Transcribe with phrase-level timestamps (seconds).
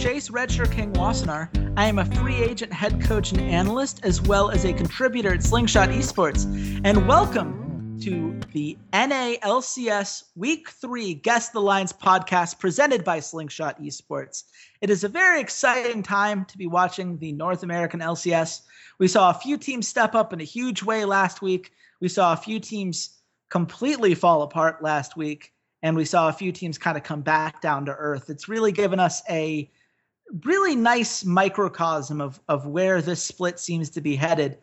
[0.00, 1.74] Chase Redshirt King Wassenaar.
[1.76, 5.42] I am a free agent, head coach, and analyst, as well as a contributor at
[5.42, 6.46] Slingshot Esports.
[6.84, 14.44] And welcome to the NALCS Week 3 Guess the Lines podcast presented by Slingshot Esports.
[14.80, 18.62] It is a very exciting time to be watching the North American LCS.
[18.98, 21.72] We saw a few teams step up in a huge way last week.
[22.00, 23.18] We saw a few teams
[23.50, 27.60] completely fall apart last week and we saw a few teams kind of come back
[27.60, 28.30] down to earth.
[28.30, 29.70] It's really given us a
[30.44, 34.58] really nice microcosm of of where this split seems to be headed.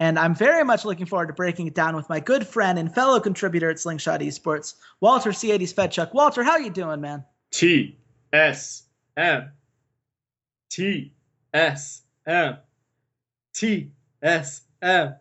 [0.00, 2.92] And I'm very much looking forward to breaking it down with my good friend and
[2.92, 6.12] fellow contributor at Slingshot Esports, Walter C80 Svetchuk.
[6.12, 7.24] Walter, how you doing, man?
[7.52, 7.96] T
[8.32, 8.82] S
[9.16, 9.52] M
[10.68, 11.12] T
[11.52, 12.56] S M
[13.54, 13.92] T
[14.22, 15.14] S M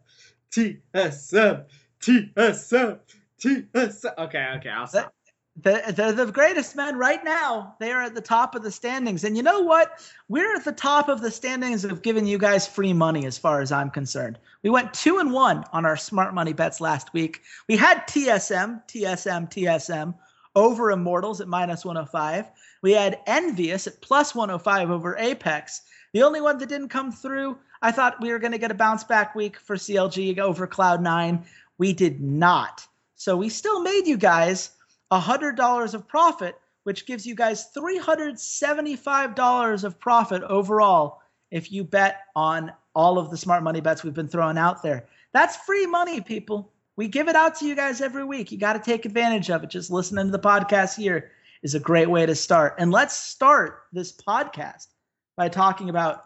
[0.51, 1.63] T S M
[2.01, 2.99] T S M
[3.39, 4.11] T S M.
[4.17, 5.13] Okay, okay, I'll stop.
[5.55, 7.75] They're, they're the greatest men right now.
[7.79, 9.23] They are at the top of the standings.
[9.23, 10.01] And you know what?
[10.27, 13.61] We're at the top of the standings of giving you guys free money as far
[13.61, 14.39] as I'm concerned.
[14.63, 17.41] We went two and one on our smart money bets last week.
[17.69, 20.15] We had TSM, TSM, TSM
[20.55, 22.49] over Immortals at minus 105.
[22.81, 25.81] We had Envious at plus 105 over Apex.
[26.13, 28.75] The only one that didn't come through, I thought we were going to get a
[28.75, 31.43] bounce back week for CLG over Cloud9.
[31.77, 32.85] We did not.
[33.15, 34.71] So we still made you guys
[35.19, 42.71] $100 of profit, which gives you guys $375 of profit overall if you bet on
[42.95, 45.05] all of the smart money bets we've been throwing out there.
[45.33, 46.71] That's free money, people.
[46.95, 48.51] We give it out to you guys every week.
[48.51, 49.69] You got to take advantage of it.
[49.69, 51.31] Just listening to the podcast here
[51.63, 52.75] is a great way to start.
[52.77, 54.87] And let's start this podcast
[55.35, 56.23] by talking about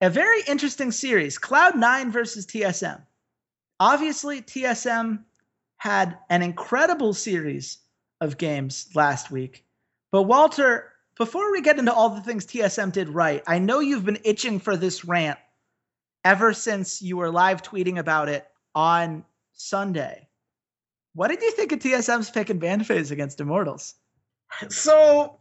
[0.00, 3.00] a very interesting series Cloud9 versus TSM.
[3.80, 5.24] Obviously, TSM
[5.78, 7.78] had an incredible series
[8.20, 9.64] of games last week.
[10.12, 14.04] But Walter, before we get into all the things TSM did right, I know you've
[14.04, 15.38] been itching for this rant
[16.24, 20.28] ever since you were live tweeting about it on Sunday.
[21.14, 23.94] What did you think of TSM's pick and ban phase against Immortals?
[24.68, 25.38] So,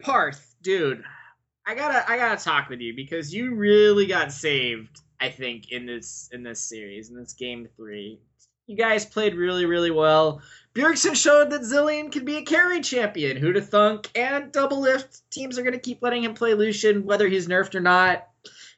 [0.00, 1.02] Parth, dude,
[1.66, 5.00] I gotta I gotta talk with you because you really got saved.
[5.20, 8.20] I think in this in this series in this game three,
[8.70, 10.40] you guys played really really well.
[10.74, 13.36] Bjergsen showed that Zilean can be a carry champion.
[13.36, 15.22] Who to thunk and Doublelift.
[15.28, 18.28] Teams are going to keep letting him play Lucian, whether he's nerfed or not.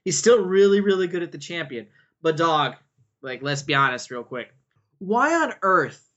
[0.03, 1.89] He's still really, really good at the champion.
[2.23, 2.77] But dog,
[3.21, 4.55] like let's be honest real quick.
[4.99, 6.09] Why on earth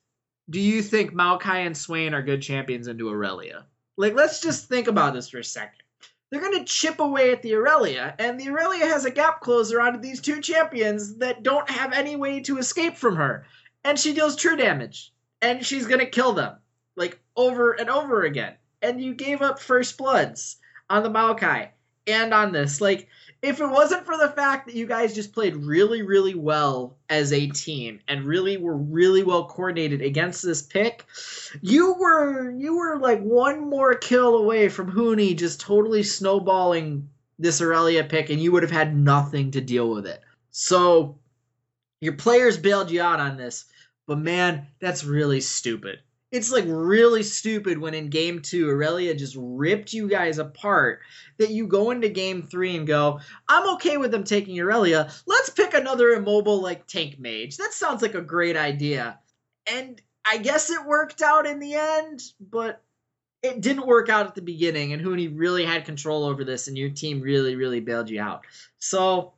[0.50, 3.64] do you think Maokai and Swain are good champions into Irelia?
[3.97, 5.81] Like let's just think about this for a second.
[6.31, 9.80] They're going to chip away at the Irelia, and the Irelia has a gap closer
[9.80, 13.46] onto these two champions that don't have any way to escape from her.
[13.85, 16.56] And she deals true damage and she's gonna kill them
[16.96, 18.56] like over and over again.
[18.81, 20.57] And you gave up first bloods
[20.90, 21.69] on the Maokai
[22.07, 22.81] and on this.
[22.81, 23.07] Like,
[23.41, 27.31] if it wasn't for the fact that you guys just played really, really well as
[27.31, 31.06] a team and really were really well coordinated against this pick,
[31.62, 37.62] you were you were like one more kill away from Huni just totally snowballing this
[37.62, 40.22] Irelia pick, and you would have had nothing to deal with it.
[40.50, 41.20] So
[42.02, 43.66] your players bailed you out on this.
[44.07, 45.99] But man, that's really stupid.
[46.31, 50.99] It's like really stupid when in game two, Irelia just ripped you guys apart.
[51.37, 55.11] That you go into game three and go, I'm okay with them taking Irelia.
[55.25, 57.57] Let's pick another immobile like tank mage.
[57.57, 59.19] That sounds like a great idea.
[59.72, 62.81] And I guess it worked out in the end, but
[63.41, 64.91] it didn't work out at the beginning.
[64.91, 68.46] And Huni really had control over this, and your team really, really bailed you out.
[68.79, 69.34] So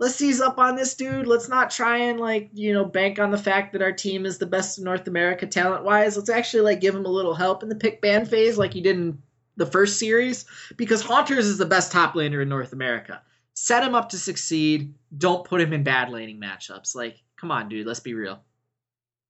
[0.00, 1.26] let's seize up on this dude.
[1.26, 4.38] Let's not try and like, you know, bank on the fact that our team is
[4.38, 6.16] the best in North America talent wise.
[6.16, 8.82] Let's actually like give him a little help in the pick ban phase like you
[8.82, 9.22] did in
[9.56, 13.20] the first series because Hauntzer is the best top laner in North America.
[13.52, 14.94] Set him up to succeed.
[15.16, 16.96] Don't put him in bad laning matchups.
[16.96, 17.86] Like, come on, dude.
[17.86, 18.40] Let's be real.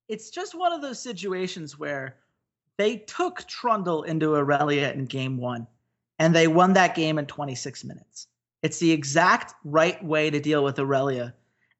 [0.06, 2.17] It's just one of those situations where
[2.76, 5.67] they took Trundle into Irelia in game one,
[6.19, 8.28] and they won that game in 26 minutes.
[8.62, 11.33] It's the exact right way to deal with Irelia.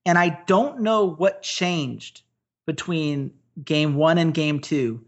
[0.06, 2.23] And I don't know what changed
[2.67, 3.32] between
[3.65, 5.05] game one and game two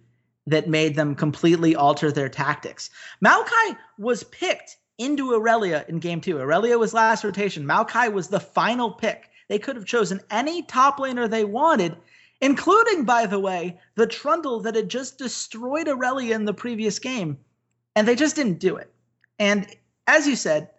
[0.47, 2.91] that made them completely alter their tactics.
[3.25, 6.37] Maokai was picked into Irelia in game two.
[6.37, 7.65] Irelia was last rotation.
[7.65, 9.31] Maokai was the final pick.
[9.49, 11.97] They could have chosen any top laner they wanted,
[12.41, 17.39] including, by the way, the Trundle that had just destroyed Irelia in the previous game.
[17.95, 18.93] And they just didn't do it.
[19.39, 19.67] And
[20.07, 20.71] as you said,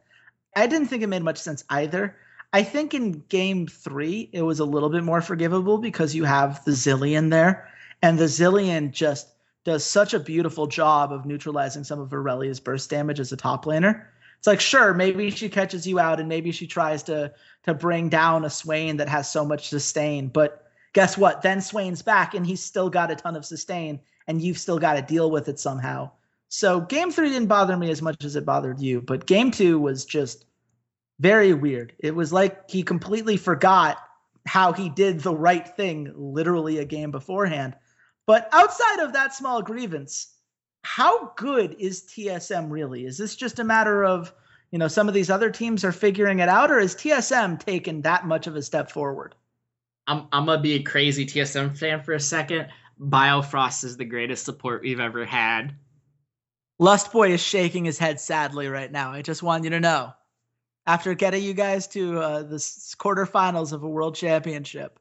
[0.56, 2.16] I didn't think it made much sense either.
[2.52, 6.64] I think in game three, it was a little bit more forgivable because you have
[6.66, 7.68] the Zilean there.
[8.02, 9.28] And the Zilean just
[9.64, 13.66] does such a beautiful job of neutralizing some of Irelia's burst damage as a top
[13.66, 14.06] laner.
[14.38, 17.34] It's like, sure, maybe she catches you out and maybe she tries to
[17.64, 20.28] to bring down a Swain that has so much sustain.
[20.28, 21.42] But guess what?
[21.42, 24.96] Then Swain's back and he's still got a ton of sustain and you've still got
[24.96, 26.12] to deal with it somehow.
[26.56, 29.80] So game three didn't bother me as much as it bothered you, but game two
[29.80, 30.46] was just
[31.20, 31.94] very weird.
[31.98, 33.98] It was like he completely forgot
[34.46, 37.76] how he did the right thing literally a game beforehand.
[38.28, 40.32] But outside of that small grievance,
[40.84, 43.08] how good is TSM really?
[43.08, 44.32] Is this just a matter of,
[44.70, 48.04] you know, some of these other teams are figuring it out, or is TSM taken
[48.04, 49.34] that much of a step forward?
[50.06, 52.68] I'm, I'm gonna be a crazy TSM fan for a second.
[53.02, 55.74] Biofrost is the greatest support we've ever had.
[56.82, 59.12] Lustboy is shaking his head sadly right now.
[59.12, 60.14] I just want you to know.
[60.86, 65.00] After getting you guys to uh, the quarterfinals of a world championship,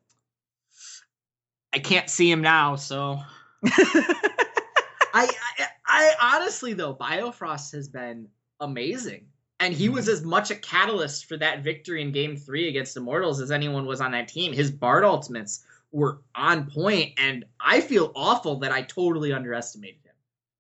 [1.73, 3.19] I can't see him now, so.
[3.65, 8.29] I, I, I honestly though, Biofrost has been
[8.61, 9.27] amazing,
[9.61, 13.41] and he was as much a catalyst for that victory in Game Three against Immortals
[13.41, 14.53] as anyone was on that team.
[14.53, 20.02] His Bard ultimates were on point, and I feel awful that I totally underestimated him.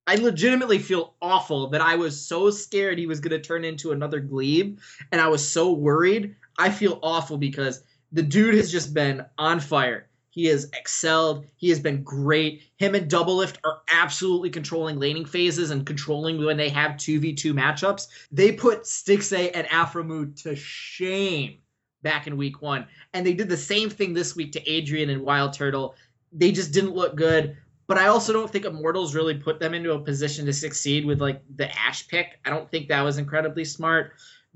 [0.06, 3.92] I legitimately feel awful that I was so scared he was going to turn into
[3.92, 4.78] another Gleeb,
[5.12, 6.34] and I was so worried.
[6.58, 10.08] I feel awful because the dude has just been on fire.
[10.30, 11.46] He has excelled.
[11.56, 12.62] He has been great.
[12.76, 18.06] Him and Doublelift are absolutely controlling laning phases and controlling when they have 2v2 matchups.
[18.32, 21.58] They put Stixxay and Aphromoo to shame
[22.02, 22.86] back in week one.
[23.12, 25.94] And they did the same thing this week to Adrian and Wild Turtle.
[26.32, 27.56] They just didn't look good.
[27.86, 31.20] But I also don't think Immortals really put them into a position to succeed with
[31.20, 32.38] like the Ashe pick.
[32.44, 34.14] I don't think that was incredibly smart.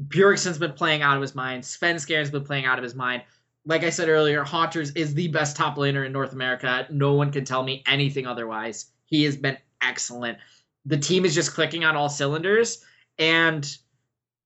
[0.08, 1.64] Bjergsen's been playing out of his mind.
[1.64, 3.22] Svenskeren been playing out of his mind
[3.66, 6.86] like I said earlier, Hauntzer is the best top laner in North America.
[6.88, 8.86] No one can tell me anything otherwise.
[9.06, 10.38] He has been excellent.
[10.86, 12.84] The team is just clicking on all cylinders,
[13.18, 13.68] and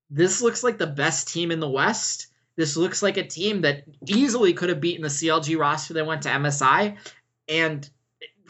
[0.09, 2.29] this looks like the best team in the West.
[2.57, 6.23] This looks like a team that easily could have beaten the CLG roster that went
[6.23, 6.97] to MSI.
[7.47, 7.89] And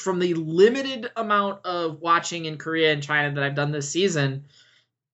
[0.01, 4.45] from the limited amount of watching in Korea and China that I've done this season,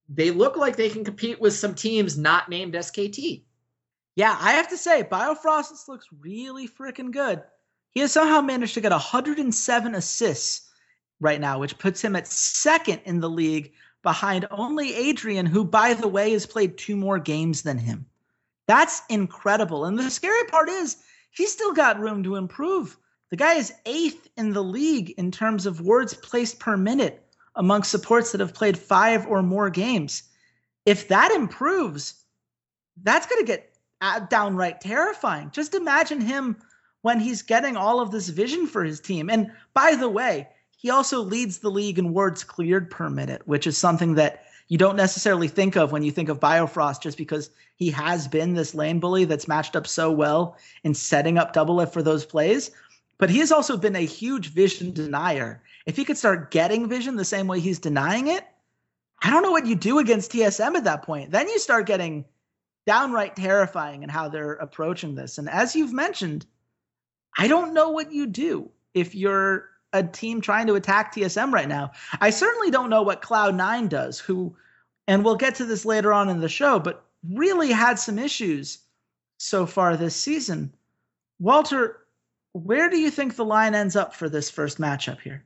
[0.09, 3.43] they look like they can compete with some teams not named SKT.
[4.15, 7.43] Yeah, I have to say, Biofrost looks really freaking good.
[7.91, 10.71] He has somehow managed to get 107 assists
[11.21, 13.73] right now, which puts him at second in the league
[14.03, 18.07] behind only Adrian, who, by the way, has played two more games than him.
[18.69, 19.85] That's incredible.
[19.85, 20.99] And the scary part is,
[21.31, 22.97] he's still got room to improve.
[23.31, 27.23] The guy is eighth in the league in terms of wards placed per minute
[27.57, 30.23] among supports that have played five or more games.
[30.85, 32.23] If that improves,
[33.03, 35.51] that's going to get uh, downright terrifying.
[35.51, 36.57] Just imagine him
[37.03, 39.31] when he's getting all of this vision for his team.
[39.31, 43.67] And by the way, he also leads the league in wards cleared per minute, which
[43.67, 47.51] is something that you don't necessarily think of when you think of Biofrost, just because
[47.77, 51.93] he has been this lane bully that's matched up so well in setting up Doublelift
[51.93, 52.71] for those plays.
[53.19, 55.63] But he has also been a huge vision denier.
[55.87, 58.45] If he could start getting vision the same way he's denying it,
[59.23, 61.31] I don't know what you do against TSM at that point.
[61.31, 62.27] Then you start getting
[62.87, 65.39] downright terrifying in how they're approaching this.
[65.39, 66.47] And as you've mentioned,
[67.39, 71.69] I don't know what you do if you're a team trying to attack TSM right
[71.69, 71.93] now.
[72.21, 74.55] I certainly don't know what Cloud9 does, who,
[75.09, 78.79] and we'll get to this later on in the show, but really had some issues
[79.39, 80.73] so far this season.
[81.39, 82.06] Walter,
[82.57, 85.45] where do you think the line ends up for this first matchup here?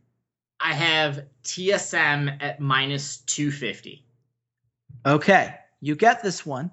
[0.60, 4.04] I have TSM at minus 250.
[5.06, 6.70] Okay, you get this one.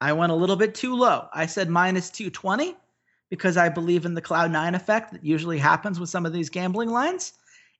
[0.00, 1.28] I went a little bit too low.
[1.32, 2.74] I said minus 220
[3.28, 6.90] because I believe in the Cloud9 effect that usually happens with some of these gambling
[6.90, 7.34] lines.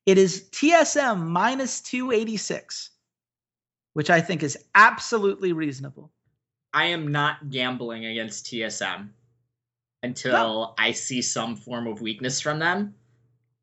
[0.06, 2.90] It is TSM minus 286,
[3.94, 6.12] which I think is absolutely reasonable.
[6.72, 9.08] I am not gambling against TSM
[10.02, 10.74] until.
[10.78, 12.94] I see some form of weakness from them.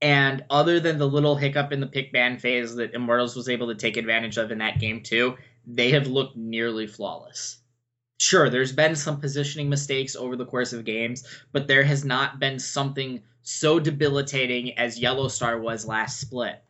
[0.02, 3.68] And other than the little hiccup in the pick ban phase that Immortals was able
[3.68, 7.58] to take advantage of in that game too, they have looked nearly flawless.
[8.20, 12.40] Sure, there's been some positioning mistakes over the course of games, but there has not
[12.40, 16.62] been something so debilitating as YellOwStaR was last split.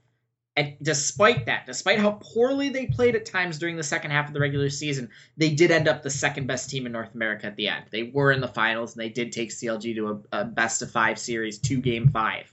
[0.58, 4.34] And despite that, despite how poorly they played at times during the second half of
[4.34, 7.56] the regular season, they did end up the second best team in North America at
[7.56, 7.86] the end.
[7.92, 10.90] They were in the finals and they did take CLG to a, a best of
[10.90, 12.52] five series, two game five.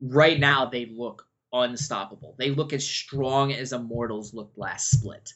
[0.00, 2.34] Right now, they look unstoppable.
[2.38, 5.34] They look as strong as Immortals looked last split.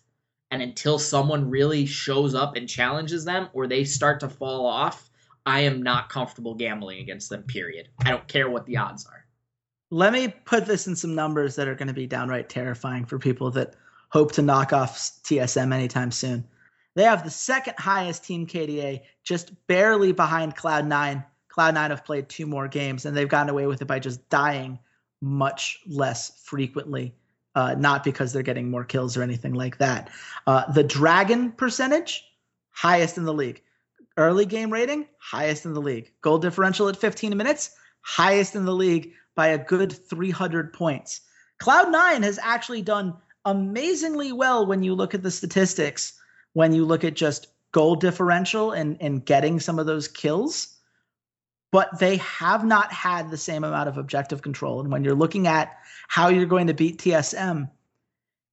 [0.51, 5.11] And until someone really shows up and challenges them or they start to fall off,
[5.45, 7.91] I am not comfortable gambling against them, period.
[7.99, 9.27] I don't care what the odds are.
[9.91, 13.19] Let me put this in some numbers that are going to be downright terrifying for
[13.19, 13.75] people that
[14.11, 16.47] hope to knock off TSM anytime soon.
[16.95, 21.25] They have the second highest team KDA, just barely behind Cloud9.
[21.49, 24.79] Cloud9 have played two more games, and they've gotten away with it by just dying
[25.21, 27.15] much less frequently,
[27.55, 30.11] uh, not because they're getting more kills or anything like that.
[30.47, 32.25] Uh, the Dragon percentage,
[32.71, 33.63] highest in the league.
[34.17, 36.13] Early game rating, highest in the league.
[36.23, 41.23] Gold differential at 15 minutes, highest in the league by a good 300 points.
[41.63, 43.17] Cloud9 has actually done
[43.47, 46.13] amazingly well when you look at the statistics,
[46.53, 50.77] when you look at just gold differential and, and getting some of those kills.
[51.73, 54.83] But they have not had the same amount of objective control.
[54.83, 55.75] And when you're looking at
[56.09, 57.71] how you're going to beat TSM,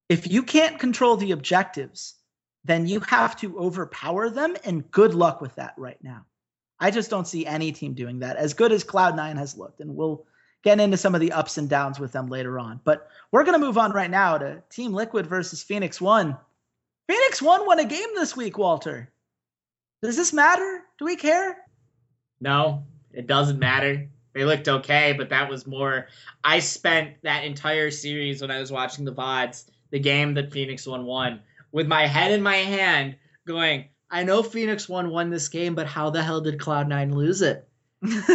[0.08, 2.15] if you can't control the objectives,
[2.63, 4.56] then you have to overpower them.
[4.63, 6.25] And good luck with that right now.
[6.79, 9.82] I just don't see any team doing that as good as Cloud9 has looked.
[9.82, 10.25] And we'll
[10.63, 12.79] get into some of the ups and downs with them later on.
[12.83, 16.37] But we're going to move on right now to Team Liquid versus Phoenix One.
[17.07, 19.11] Phoenix One won a game this week, Walter.
[20.01, 20.83] Does this matter?
[20.99, 21.57] Do we care?
[22.39, 22.83] No,
[23.13, 24.07] it doesn't matter.
[24.33, 26.07] They looked okay, but that was more.
[26.43, 30.85] I spent that entire series when I was watching the VODs, the game that Phoenix
[30.85, 31.39] One won,
[31.71, 33.15] with my head in my hand
[33.47, 37.41] going, I know Phoenix One won this game, but how the hell did Cloud9 lose
[37.41, 37.67] it?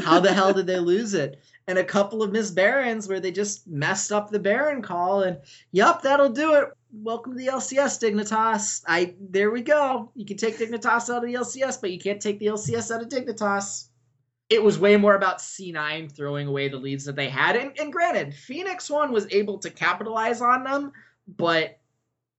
[0.04, 1.40] How the hell did they lose it?
[1.69, 5.38] And a couple of Miss Barons where they just messed up the Baron call, and
[5.71, 6.69] yup, that'll do it.
[6.92, 8.83] Welcome to the LCS, Dignitas.
[8.87, 10.11] I there we go.
[10.14, 13.02] You can take Dignitas out of the LCS, but you can't take the LCS out
[13.02, 13.87] of Dignitas.
[14.50, 17.57] It was way more about C9 throwing away the leads that they had.
[17.57, 20.92] And, and granted, Phoenix One was able to capitalize on them,
[21.26, 21.78] but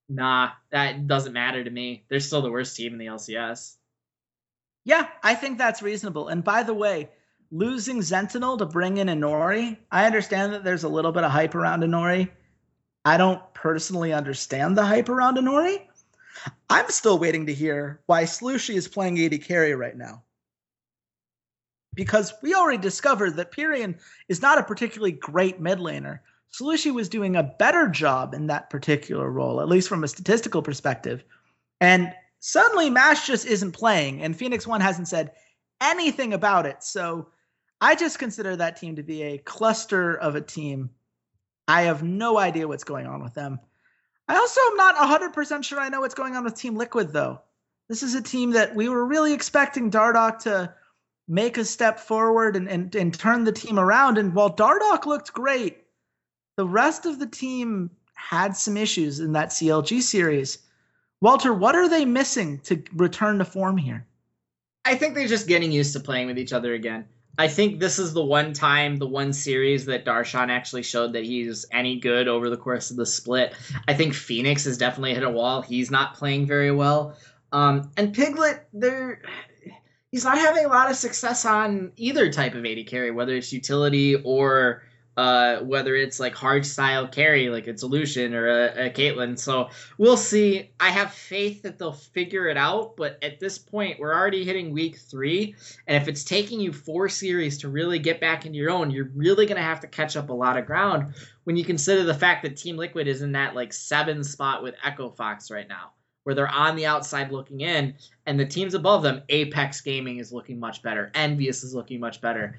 [0.10, 2.04] nah, that doesn't matter to me.
[2.10, 3.78] They're still the worst team in the LCS.
[4.86, 6.28] Yeah, I think that's reasonable.
[6.28, 7.10] And by the way,
[7.54, 11.54] losing Sentinel to bring in Inori, I understand that there's a little bit of hype
[11.54, 12.30] around Inori.
[13.06, 15.84] I don't personally understand the hype around Inori.
[16.68, 20.24] I'm still waiting to hear why Slushy is playing AD carry right now.
[21.94, 26.20] Because we already discovered that Pirean is not a particularly great mid laner.
[26.50, 30.64] Slushy was doing a better job in that particular role, at least from a statistical
[30.64, 31.24] perspective.
[31.82, 35.34] And suddenly Mash just isn't playing, and Phoenix One hasn't said
[35.82, 36.84] anything about it.
[36.84, 37.28] So
[37.82, 40.90] I just consider that team to be a cluster of a team.
[41.68, 43.60] I have no idea what's going on with them.
[44.28, 47.42] I also am not 100% sure I know what's going on with Team Liquid, though.
[47.90, 50.74] This is a team that we were really expecting Dardoch to
[51.28, 54.18] make a step forward and, and, and turn the team around.
[54.18, 55.84] And while Dardoch looked great,
[56.56, 60.60] the rest of the team had some issues in that CLG series.
[61.22, 64.06] Walter, what are they missing to return to form here?
[64.86, 67.08] I think they're just getting used to playing with each other again.
[67.38, 71.24] I think this is the one time, the one series that Darshan actually showed that
[71.24, 73.56] he's any good over the course of the split.
[73.88, 75.62] I think FeniX has definitely hit a wall.
[75.62, 77.18] He's not playing very well.
[77.52, 79.22] Um, and Piglet, they're
[80.12, 83.52] he's not having a lot of success on either type of AD carry, whether it's
[83.52, 84.84] utility or
[85.16, 89.38] uh, whether it's like hard style carry, like it's Lucian or a, a Caitlyn.
[89.38, 90.72] So we'll see.
[90.80, 94.72] I have faith that they'll figure it out, but at this point, we're already hitting
[94.72, 95.56] week three,
[95.88, 99.12] and if it's taking you four series to really get back into your own, you're
[99.16, 102.44] really gonna have to catch up a lot of ground when you consider the fact
[102.44, 105.92] that Team Liquid is in that like seven spot with Echo Fox right now.
[106.26, 110.32] Where they're on the outside looking in, and the teams above them, Apex Gaming is
[110.32, 112.56] looking much better, Envious is looking much better,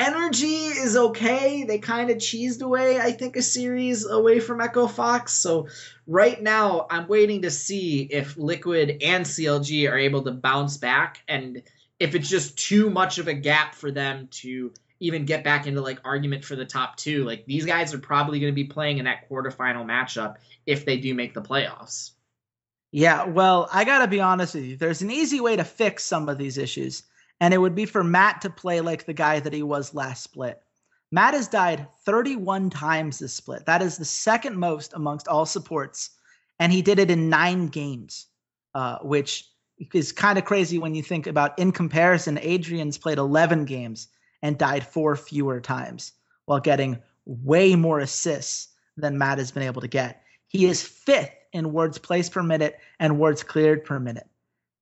[0.00, 1.64] Energy is okay.
[1.64, 5.34] They kind of cheesed away, I think, a series away from Echo Fox.
[5.34, 5.68] So
[6.06, 11.20] right now, I'm waiting to see if Liquid and CLG are able to bounce back,
[11.28, 11.62] and
[11.98, 15.80] if it's just too much of a gap for them to even get back into
[15.80, 17.24] like argument for the top two.
[17.24, 20.98] Like these guys are probably going to be playing in that quarterfinal matchup if they
[20.98, 22.12] do make the playoffs.
[22.92, 24.76] Yeah, well, I got to be honest with you.
[24.76, 27.04] There's an easy way to fix some of these issues,
[27.40, 30.22] and it would be for Matt to play like the guy that he was last
[30.22, 30.62] split.
[31.12, 33.66] Matt has died 31 times this split.
[33.66, 36.10] That is the second most amongst all supports,
[36.58, 38.26] and he did it in nine games,
[38.74, 39.48] uh, which
[39.94, 42.38] is kind of crazy when you think about in comparison.
[42.40, 44.08] Adrian's played 11 games
[44.42, 46.12] and died four fewer times
[46.44, 50.22] while getting way more assists than Matt has been able to get.
[50.48, 54.28] He is fifth in wards placed per minute and wards cleared per minute.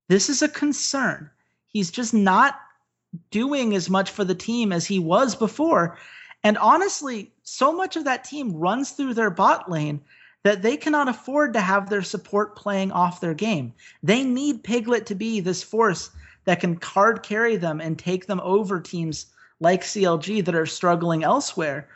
[0.08, 1.30] This is a concern.
[1.68, 2.58] He's just not
[3.30, 5.98] doing as much for the team as he was before.
[6.44, 10.00] And honestly, so much of that team runs through their bot lane
[10.44, 13.72] that they cannot afford to have their support playing off their game.
[14.02, 16.10] They need Piglet to be this force
[16.44, 19.26] that can card carry them and take them over teams
[19.60, 21.88] like CLG that are struggling elsewhere.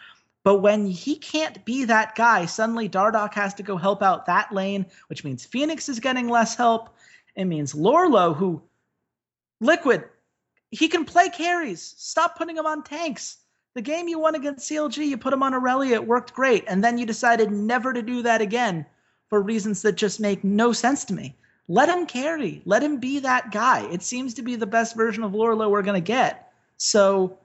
[0.45, 4.52] But when he can't be that guy, suddenly Dardoch has to go help out that
[4.52, 6.97] lane, which means FeniX is getting less help.
[7.37, 8.61] It means Lourlo, who
[9.62, 10.04] Liquid,
[10.71, 11.95] he can play carries.
[11.97, 13.38] Stop putting him on tanks.
[13.75, 16.64] The game you won against CLG, you put him on Irelia, it worked great.
[16.66, 18.85] And then you decided never to do that again
[19.28, 21.37] for reasons that just make no sense to me.
[21.69, 22.61] Let him carry.
[22.64, 23.87] Let him be that guy.
[23.87, 26.52] It seems to be the best version of Lourlo we're going to get.
[26.76, 27.38] So,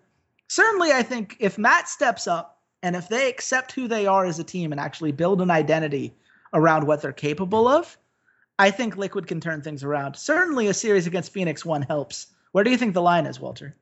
[0.47, 4.39] certainly, I think if Matt steps up and if they accept who they are as
[4.39, 6.15] a team and actually build an identity
[6.51, 7.95] around what they're capable of,
[8.59, 10.15] I think Liquid can turn things around.
[10.15, 12.27] Certainly, a series against Phoenix 1 helps.
[12.51, 13.75] Where do you think the line is, Walter?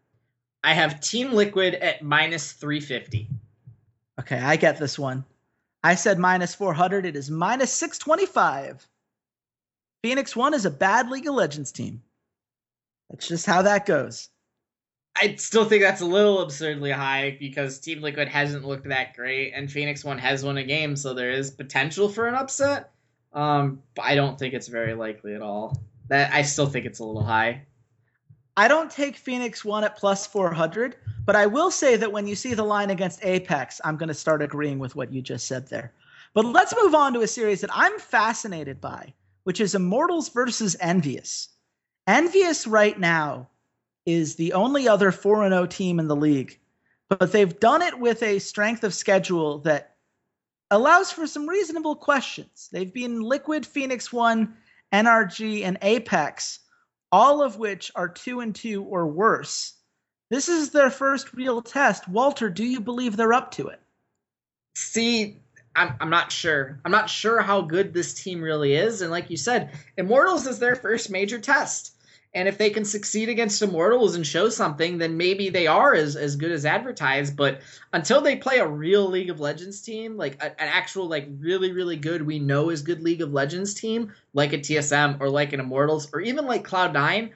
[0.64, 3.30] I have Team Liquid at minus 350.
[4.20, 5.24] Okay, I get this one.
[5.84, 7.06] I said minus 400.
[7.06, 8.88] It is minus 625.
[10.04, 12.02] Phoenix One is a bad League of Legends team.
[13.10, 14.30] That's just how that goes.
[15.16, 19.54] I still think that's a little absurdly high because Team Liquid hasn't looked that great,
[19.54, 22.92] and Phoenix One has won a game, so there is potential for an upset.
[23.36, 25.78] Um, I don't think it's very likely at all.
[26.08, 27.64] That I still think it's a little high.
[28.58, 32.36] I don't take Phoenix one at plus 400, but I will say that when you
[32.36, 35.68] see the line against Apex, I'm going to start agreeing with what you just said
[35.68, 35.92] there.
[36.34, 40.78] But let's move on to a series that I'm fascinated by, which is Immortals versus
[40.80, 41.50] Envious.
[42.08, 43.50] Envious right now
[44.06, 46.58] is the only other 4 0 team in the league,
[47.10, 49.95] but they've done it with a strength of schedule that
[50.72, 52.70] allows for some reasonable questions.
[52.72, 54.54] They've been Liquid, Phoenix 1,
[54.94, 56.60] NRG, and Apex
[57.16, 59.76] all of which are two and two or worse.
[60.30, 62.10] This is their first real test.
[62.10, 63.80] Walter, do you believe they're up to it?
[64.76, 65.40] See,
[65.78, 66.78] I'm, I'm not sure.
[66.84, 69.02] I'm not sure how good this team really is.
[69.02, 71.95] And like you said, Immortals is their first major test.
[72.36, 76.18] And if they can succeed against Immortals and show something, then maybe they are as,
[76.18, 77.38] as good as advertised.
[77.38, 77.62] But
[77.94, 81.72] until they play a real League of Legends team, like a, an actual, like really,
[81.72, 85.54] really good, we know is good League of Legends team, like a TSM or like
[85.54, 87.32] an Immortals or even like Cloud9,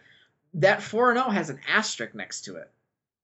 [0.56, 2.70] that 4 0 has an asterisk next to it.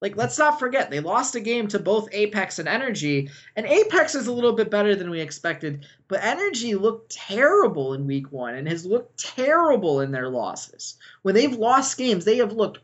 [0.01, 4.13] Like, let's not forget, they lost a game to both Apex and Energy, and Apex
[4.13, 8.55] is a little bit better than we expected, but Energy looked terrible in week one
[8.55, 10.95] and has looked terrible in their losses.
[11.21, 12.79] When they've lost games, they have looked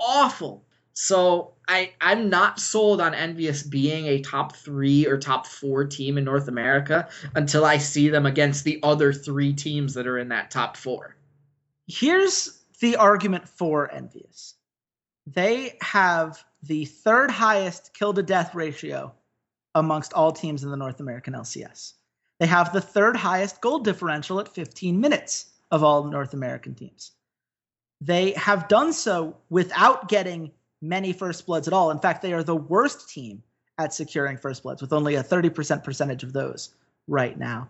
[0.00, 0.64] awful.
[0.94, 6.16] So I, I'm not sold on Envious being a top three or top four team
[6.18, 10.28] in North America until I see them against the other three teams that are in
[10.28, 11.16] that top four.
[11.86, 14.54] Here's the argument for Envious
[15.26, 19.12] they have the third highest kill to death ratio
[19.74, 21.94] amongst all teams in the North American LCS.
[22.40, 27.12] They have the third highest gold differential at 15 minutes of all North American teams.
[28.00, 30.50] They have done so without getting
[30.82, 31.90] many first bloods at all.
[31.90, 33.42] In fact, they are the worst team
[33.78, 36.74] at securing first bloods with only a 30% percentage of those
[37.08, 37.68] right now.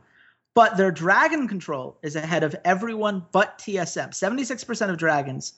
[0.54, 4.10] But their dragon control is ahead of everyone but TSM.
[4.10, 5.54] 76% of dragons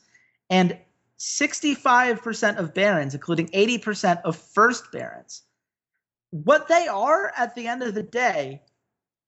[0.50, 0.78] and
[1.18, 5.42] 65% of barons, including 80% of first barons.
[6.30, 8.62] What they are at the end of the day,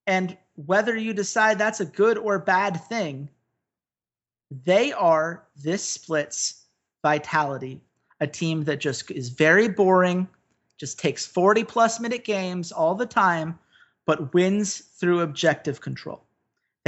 [0.07, 3.31] and whether you decide that's a good or bad thing,
[4.65, 6.65] they are this splits
[7.03, 7.81] vitality,
[8.21, 10.29] a team that just is very boring,
[10.79, 13.59] just takes 40 plus minute games all the time,
[14.07, 16.25] but wins through objective control.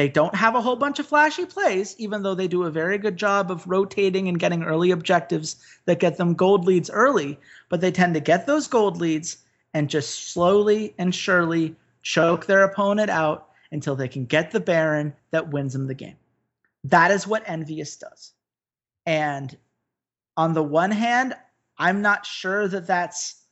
[0.00, 2.96] They don't have a whole bunch of flashy plays, even though they do a very
[2.96, 7.38] good job of rotating and getting early objectives that get them gold leads early.
[7.68, 12.64] But they tend to get those gold leads and just slowly and surely choke their
[12.64, 16.16] opponent out until they can get the Baron that wins them the game.
[16.84, 18.32] That is what Envious does.
[19.04, 19.54] And
[20.34, 21.36] on the one hand,
[21.76, 23.42] I'm not sure that that's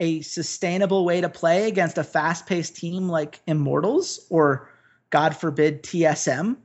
[0.00, 4.70] a sustainable way to play against a fast paced team like Immortals or
[5.10, 6.56] God forbid, TSM.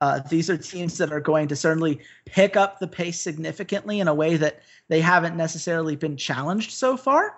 [0.00, 4.08] Uh, these are teams that are going to certainly pick up the pace significantly in
[4.08, 7.36] a way that they haven't necessarily been challenged so far.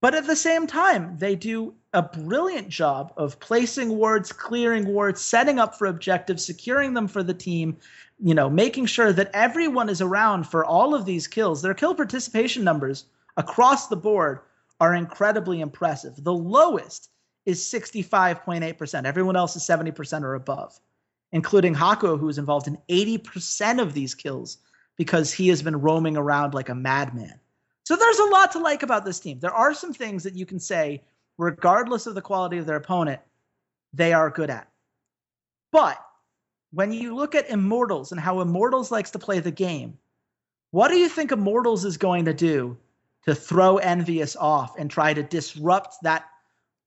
[0.00, 5.22] But at the same time, they do a brilliant job of placing wards, clearing wards,
[5.22, 7.78] setting up for objectives, securing them for the team,
[8.20, 11.62] you know, making sure that everyone is around for all of these kills.
[11.62, 13.06] Their kill participation numbers
[13.38, 14.40] across the board
[14.80, 16.22] are incredibly impressive.
[16.22, 17.08] The lowest
[17.46, 19.04] is 65.8%.
[19.04, 20.78] Everyone else is 70% or above,
[21.32, 24.58] including Hako, who is involved in 80% of these kills
[24.96, 27.38] because he has been roaming around like a madman.
[27.84, 29.38] So there's a lot to like about this team.
[29.40, 31.02] There are some things that you can say,
[31.36, 33.20] regardless of the quality of their opponent,
[33.92, 34.68] they are good at.
[35.70, 35.98] But
[36.72, 39.98] when you look at Immortals and how Immortals likes to play the game,
[40.70, 42.76] what do you think Immortals is going to do
[43.26, 46.24] to throw Envious off and try to disrupt that,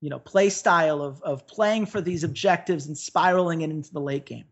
[0.02, 4.02] you know, play style of of playing for these objectives and spiraling it into the
[4.02, 4.46] late game?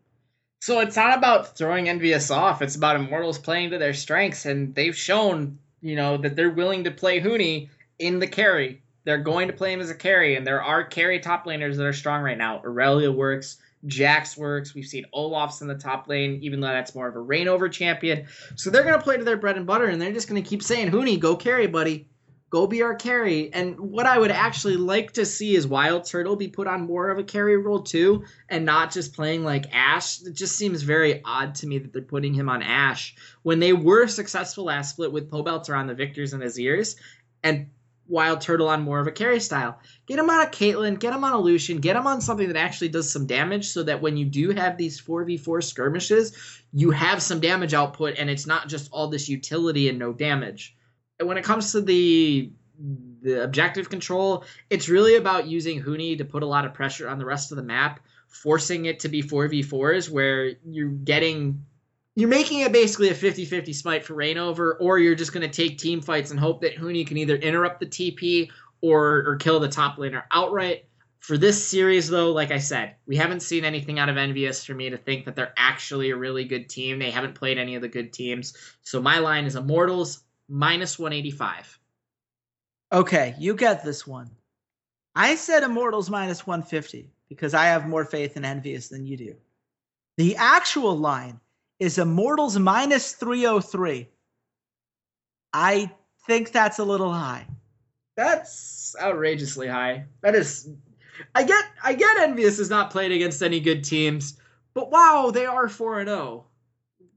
[0.60, 2.62] So it's not about throwing Envious off.
[2.62, 6.84] It's about Immortals playing to their strengths, and they've shown, you know, that they're willing
[6.84, 8.82] to play Huni in the carry.
[9.04, 11.86] They're going to play him as a carry, and there are carry top laners that
[11.86, 12.60] are strong right now.
[12.64, 13.58] Irelia works.
[13.86, 14.74] Jax works.
[14.74, 18.26] We've seen Olaf's in the top lane, even though that's more of a Reignover champion.
[18.56, 20.48] So they're going to play to their bread and butter, and they're just going to
[20.48, 22.08] keep saying, Huni, go carry, buddy.
[22.48, 23.52] Go be our carry.
[23.52, 27.10] And what I would actually like to see is Wild Turtle be put on more
[27.10, 30.22] of a carry role too, and not just playing like Ashe.
[30.22, 33.72] It just seems very odd to me that they're putting him on Ashe when they
[33.72, 36.96] were successful last split with Pobelter on the Viktors in his ears,
[37.42, 37.68] and
[38.08, 39.80] Wild Turtle on more of a carry style.
[40.06, 42.56] Get him on a Caitlyn, get him on a Lucian, get him on something that
[42.56, 47.20] actually does some damage so that when you do have these 4v4 skirmishes, you have
[47.20, 50.75] some damage output and it's not just all this utility and no damage.
[51.22, 52.50] When it comes to the
[53.22, 57.18] the objective control, it's really about using Huni to put a lot of pressure on
[57.18, 61.64] the rest of the map, forcing it to be 4v4s where you're getting
[62.14, 65.76] you're making it basically a 50-50 smite for Reignover, or you're just going to take
[65.76, 68.50] team fights and hope that Huni can either interrupt the TP
[68.80, 70.86] or or kill the top laner outright.
[71.20, 74.74] For this series, though, like I said, we haven't seen anything out of Envious for
[74.74, 77.00] me to think that they're actually a really good team.
[77.00, 78.56] They haven't played any of the good teams.
[78.82, 81.78] So my line is Immortals minus 185.
[82.92, 84.30] Okay, you get this one.
[85.14, 89.34] I said Immortals minus 150 because I have more faith in Envious than you do.
[90.16, 91.40] The actual line
[91.80, 94.08] is Immortals minus 303.
[95.52, 95.90] I
[96.26, 97.46] think that's a little high.
[98.16, 100.06] That's outrageously high.
[100.22, 100.70] That is
[101.34, 104.38] I get I get Envious is not played against any good teams,
[104.74, 106.44] but wow, they are 4 and 0.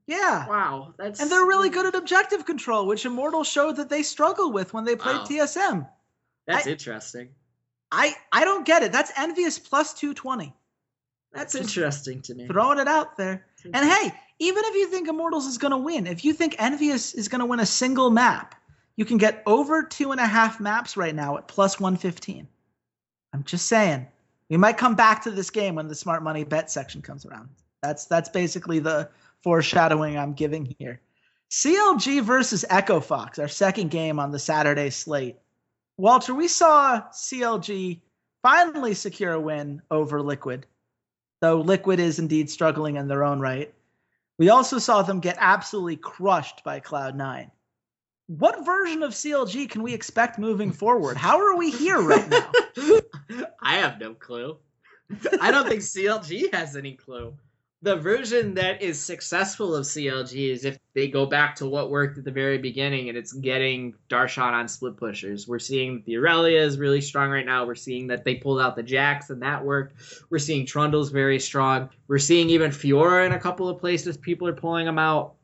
[0.09, 0.47] Yeah.
[0.47, 4.53] Wow, that's And they're really good at objective control, which Immortals showed that they struggled
[4.53, 5.25] with when they played Wow.
[5.25, 5.87] TSM.
[6.47, 7.29] That's I- interesting.
[7.91, 8.91] I I don't get it.
[8.91, 10.53] That's Envious plus 220.
[11.31, 12.47] That's Just interesting to me.
[12.47, 13.45] Throwing it out there.
[13.65, 17.13] And hey, even if you think Immortals is going to win, if you think Envious
[17.13, 18.55] is going to win a single map,
[18.95, 22.47] you can get over two and a half maps right now at plus 115.
[23.33, 24.07] I'm just saying.
[24.49, 27.49] We might come back to this game when the smart money bet section comes around.
[27.83, 29.09] That's that's basically the
[29.43, 31.01] foreshadowing I'm giving here.
[31.51, 35.37] CLG versus Echo Fox, our second game on the Saturday slate.
[35.97, 37.99] Walter, we saw CLG
[38.41, 40.65] finally secure a win over Liquid,
[41.41, 43.73] though Liquid is indeed struggling in their own right.
[44.37, 47.51] We also saw them get absolutely crushed by Cloud9.
[48.27, 51.17] What version of CLG can we expect moving forward?
[51.17, 52.51] How are we here right now?
[53.61, 54.57] I have no clue.
[55.41, 57.35] I don't think CLG has any clue.
[57.81, 62.17] The version that is successful of CLG is if they go back to what worked
[62.17, 65.47] at the very beginning and it's getting Darshan on split pushers.
[65.47, 67.65] We're seeing the Irelia is really strong right now.
[67.65, 69.93] We're seeing that they pulled out the Jax and that worked.
[70.29, 71.89] We're seeing Trundle's very strong.
[72.09, 74.17] We're seeing even Fiora in a couple of places.
[74.17, 75.35] People are pulling them out.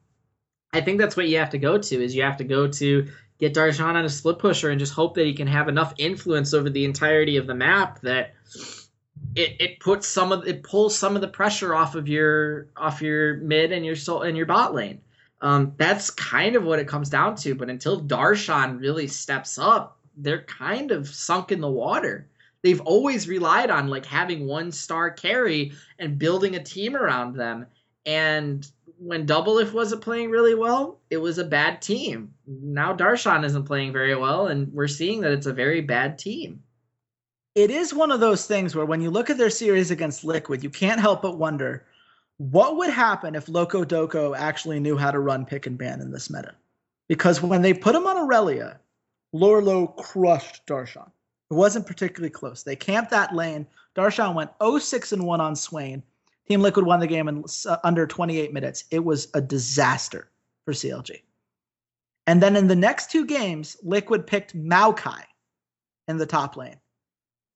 [0.74, 3.08] I think that's what you have to go to is you have to go to
[3.40, 6.54] get Darshan on a split pusher and just hope that he can have enough influence
[6.54, 8.34] over the entirety of the map that
[9.36, 13.02] it, it puts some of it pulls some of the pressure off of your off
[13.02, 15.02] your mid and your soul and your bot lane.
[15.42, 17.54] Um, that's kind of what it comes down to.
[17.56, 22.28] But until Darshan really steps up, they're kind of sunk in the water.
[22.62, 27.68] They've always relied on like having one star carry and building a team around them.
[28.06, 28.66] And
[28.98, 32.34] when Doublelift wasn't playing really well, it was a bad team.
[32.48, 36.64] Now Darshan isn't playing very well, and we're seeing that it's a very bad team.
[37.56, 40.62] It is one of those things where when you look at their series against Liquid,
[40.62, 41.86] you can't help but wonder
[42.38, 46.30] what would happen if Locodoco actually knew how to run pick and ban in this
[46.30, 46.54] meta.
[47.08, 48.78] Because when they put him on Irelia,
[49.34, 51.10] Lourlo crushed Darshan.
[51.50, 52.64] It wasn't particularly close.
[52.64, 53.66] They camped that lane.
[53.96, 56.04] Darshan went 0-6 and 1 on Swain.
[56.50, 58.84] Team Liquid won the game in uh, under 28 minutes.
[58.92, 60.30] It was a disaster
[60.66, 61.22] for CLG.
[62.28, 65.22] And then in the next two games, Liquid picked Maokai
[66.10, 66.76] in the top lane.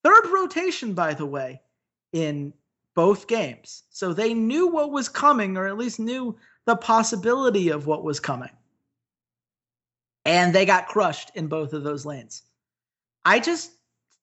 [0.03, 1.61] Third rotation, by the way,
[2.13, 2.53] in
[2.95, 3.83] both games.
[3.89, 8.19] So they knew what was coming, or at least knew the possibility of what was
[8.19, 8.51] coming.
[10.25, 12.43] And they got crushed in both of those lanes.
[13.25, 13.71] I just,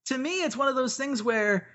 [0.07, 1.69] to me, it's one of those things where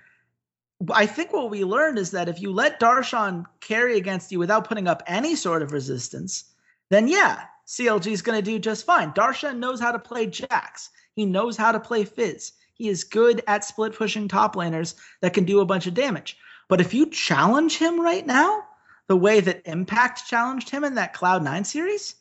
[0.92, 4.66] I think what we learned is that if you let Darshan carry against you without
[4.66, 6.44] putting up any sort of resistance,
[6.88, 9.12] then yeah, CLG is going to do just fine.
[9.12, 10.90] Darshan knows how to play Jax.
[11.14, 12.52] He knows how to play Fizz.
[12.74, 16.38] He is good at split pushing top laners that can do a bunch of damage.
[16.68, 18.64] But if you challenge him right now,
[19.08, 22.14] the way that Impact challenged him in that Cloud9 series,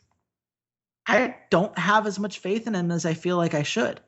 [1.07, 4.01] I don't have as much faith in him as I feel like I should.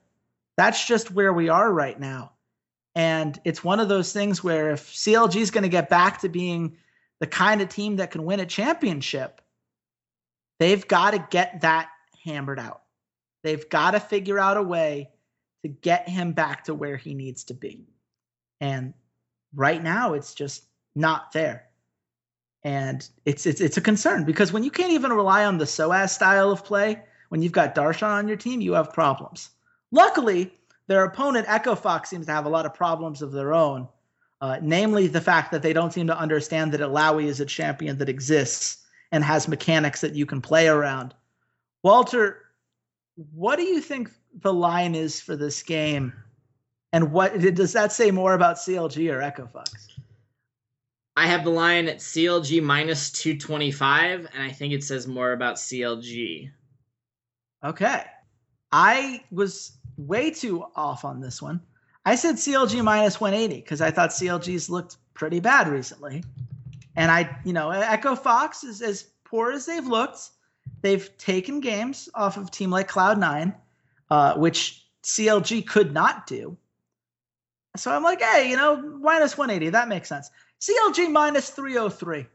[0.57, 2.33] That's just where we are right now.
[2.95, 6.29] And it's one of those things where if CLG is going to get back to
[6.29, 6.77] being
[7.19, 9.41] the kind of team that can win a championship,
[10.59, 11.89] they've got to get that
[12.23, 12.81] hammered out.
[13.43, 15.09] They've got to figure out a way
[15.63, 17.87] to get him back to where he needs to be.
[18.61, 18.93] And
[19.55, 21.65] right now, it's just not there.
[22.63, 26.09] And it's it's it's a concern because when you can't even rely on the Soaz
[26.09, 29.49] style of play, when you've got Darshan on your team, you have problems.
[29.91, 30.53] Luckily,
[30.87, 33.87] their opponent, Echo Fox, seems to have a lot of problems of their own,
[34.39, 37.97] uh, namely the fact that they don't seem to understand that Illaoi is a champion
[37.97, 41.13] that exists and has mechanics that you can play around.
[41.83, 42.43] Walter,
[43.33, 44.09] what do you think
[44.41, 46.13] the line is for this game?
[46.91, 49.87] And what does that say more about CLG or Echo Fox?
[51.15, 55.55] I have the line at CLG minus 225, and I think it says more about
[55.55, 56.51] CLG.
[57.63, 58.03] Okay.
[58.71, 61.61] I was way too off on this one.
[62.05, 66.23] I said CLG minus 180 because I thought CLG's looked pretty bad recently.
[66.95, 70.31] And I, you know, Echo Fox is as poor as they've looked.
[70.81, 73.55] They've taken games off of team like Cloud9,
[74.13, 76.55] uh, which CLG could not do.
[77.75, 80.29] So I'm like, hey, you know, minus 180, that makes sense.
[80.61, 82.27] CLG minus 303.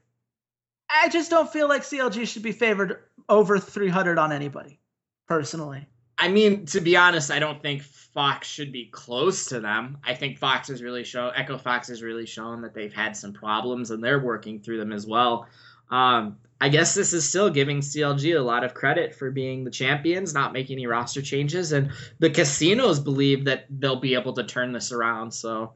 [0.90, 4.80] I just don't feel like CLG should be favored over 300 on anybody,
[5.28, 5.86] personally.
[6.18, 9.98] I mean, to be honest, I don't think Fox should be close to them.
[10.04, 13.32] I think Fox has really shown, Echo Fox has really shown that they've had some
[13.32, 15.46] problems and they're working through them as well.
[15.90, 19.70] Um, I guess this is still giving CLG a lot of credit for being the
[19.70, 24.44] champions, not making any roster changes, and the casinos believe that they'll be able to
[24.44, 25.32] turn this around.
[25.32, 25.74] So,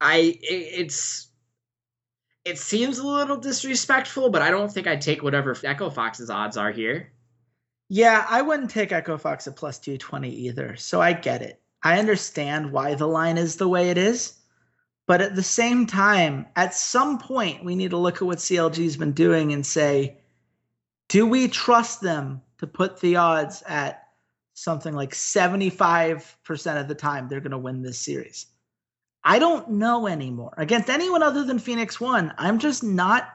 [0.00, 1.28] I it's
[2.44, 6.56] it seems a little disrespectful, but I don't think I'd take whatever Echo Fox's odds
[6.56, 7.12] are here.
[7.88, 10.76] Yeah, I wouldn't take Echo Fox at plus 220 either.
[10.76, 11.60] So I get it.
[11.82, 14.37] I understand why the line is the way it is.
[15.08, 18.98] But at the same time, at some point, we need to look at what CLG's
[18.98, 20.18] been doing and say,
[21.08, 24.06] do we trust them to put the odds at
[24.52, 28.48] something like 75% of the time they're going to win this series?
[29.24, 30.52] I don't know anymore.
[30.58, 33.30] Against anyone other than Phoenix One, I'm just not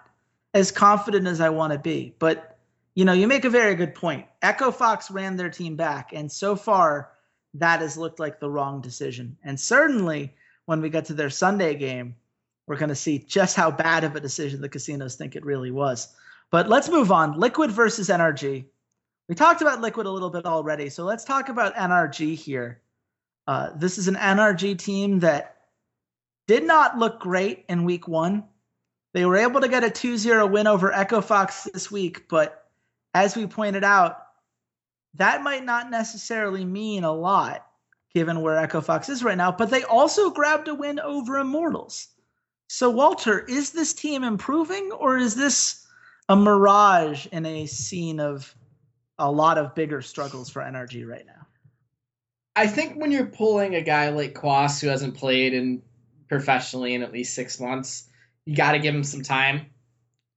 [0.53, 2.15] as confident as I want to be.
[2.19, 2.59] But
[2.93, 4.27] you know, you make a very good point.
[4.43, 7.09] Echo Fox ran their team back, and so far,
[7.55, 9.37] that has looked like the wrong decision.
[9.43, 12.15] And certainly, when we get to their Sunday game,
[12.67, 15.71] we're going to see just how bad of a decision the casinos think it really
[15.71, 16.15] was.
[16.51, 17.39] But let's move on.
[17.39, 18.65] Liquid versus NRG.
[19.27, 22.81] We talked about Liquid a little bit already, so let's talk about NRG here.
[23.47, 25.57] Uh, this is an NRG team that
[26.47, 28.43] did not look great in week one.
[29.13, 32.67] They were able to get a 2 0 win over Echo Fox this week, but
[33.13, 34.17] as we pointed out,
[35.15, 37.65] that might not necessarily mean a lot
[38.13, 42.07] given where Echo Fox is right now, but they also grabbed a win over Immortals.
[42.67, 45.85] So, Walter, is this team improving or is this
[46.29, 48.53] a mirage in a scene of
[49.19, 51.47] a lot of bigger struggles for NRG right now?
[52.55, 55.81] I think when you're pulling a guy like Quas who hasn't played in
[56.29, 58.09] professionally in at least six months,
[58.45, 59.67] you got to give him some time.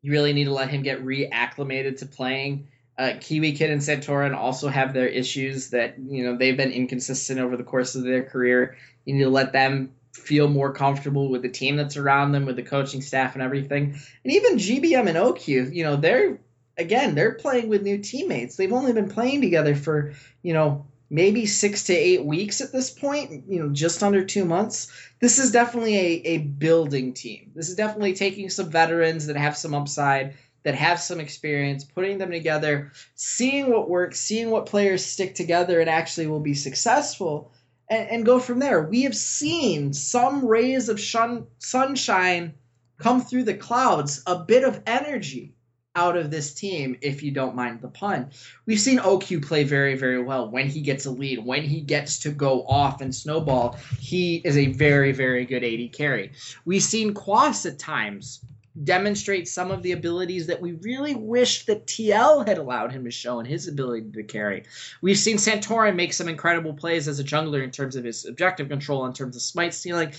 [0.03, 2.69] You really need to let him get reacclimated to playing.
[2.99, 7.41] Uh, Kiwi Kid and Santorin also have their issues that you know they've been inconsistent
[7.41, 8.77] over the course of their career.
[9.05, 12.57] You need to let them feel more comfortable with the team that's around them, with
[12.57, 13.99] the coaching staff and everything.
[14.25, 16.39] And even GBM and Ohq, you know, they're
[16.79, 18.57] again they're playing with new teammates.
[18.57, 22.91] They've only been playing together for you know maybe six to eight weeks at this
[22.91, 24.91] point, you know, just under two months.
[25.21, 27.53] This is definitely a, a building team.
[27.55, 30.35] This is definitely taking some veterans that have some upside,
[30.67, 35.79] that have some experience, putting them together, seeing what works, seeing what players stick together
[35.81, 37.53] and actually will be successful,
[37.89, 38.83] and, and go from there.
[38.83, 42.55] We have seen some rays of shun, sunshine
[42.99, 45.55] come through the clouds, a bit of energy
[45.95, 48.31] out of this team, if you don't mind the pun.
[48.67, 52.19] We've seen Ohq play very, very well when he gets a lead, when he gets
[52.21, 53.79] to go off and snowball.
[54.01, 56.33] He is a very, very good AD carry.
[56.65, 58.41] We've seen Quas at times
[58.85, 63.11] demonstrate some of the abilities that we really wish that TL had allowed him to
[63.11, 64.65] show in his ability to carry.
[65.01, 68.69] We've seen Santorin make some incredible plays as a jungler in terms of his objective
[68.69, 70.13] control, in terms of smite stealing,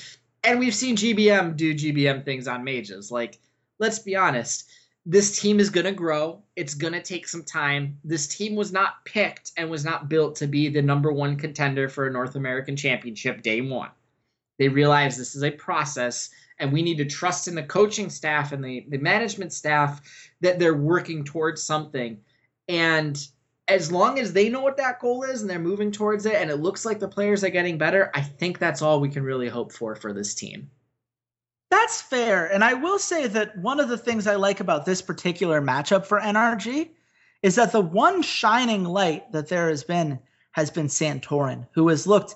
[0.43, 3.12] and we've seen GBM do GBM things on mages.
[3.12, 3.38] Like,
[3.80, 4.70] let's be honest
[5.10, 6.43] this team is going to grow.
[6.58, 7.98] It's going to take some time.
[8.04, 11.88] This team was not picked and was not built to be the number one contender
[11.88, 13.89] for a North American championship day one.
[14.60, 18.52] They realize this is a process, and we need to trust in the coaching staff
[18.52, 20.02] and the, the management staff
[20.41, 22.20] that they're working towards something.
[22.67, 23.26] And
[23.67, 26.50] as long as they know what that goal is and they're moving towards it, and
[26.50, 29.50] it looks like the players are getting better, I think that's all we can really
[29.50, 30.70] hope for for this team.
[31.70, 32.52] That's fair.
[32.52, 36.06] And I will say that one of the things I like about this particular matchup
[36.06, 36.89] for NRG
[37.43, 40.20] is that the one shining light that there has been
[40.54, 42.36] has been Santorin, who has looked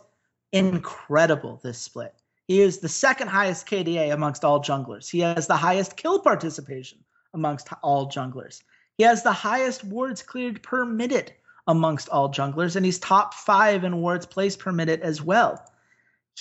[0.51, 2.13] incredible this split.
[2.51, 5.09] He is the second highest KDA amongst all junglers.
[5.09, 6.97] He has the highest kill participation
[7.33, 8.61] amongst all junglers.
[8.97, 13.85] He has the highest wards cleared per minute amongst all junglers, and he's top five
[13.85, 15.63] in wards placed per minute as well.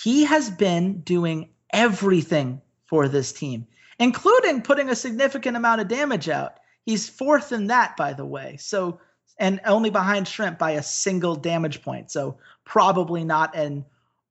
[0.03, 3.65] He has been doing everything for this team,
[3.97, 6.59] including putting a significant amount of damage out.
[6.85, 8.57] He's fourth in that, by the way.
[8.59, 8.99] So,
[9.39, 12.11] and only behind Shrimp by a single damage point.
[12.11, 13.85] So, probably not an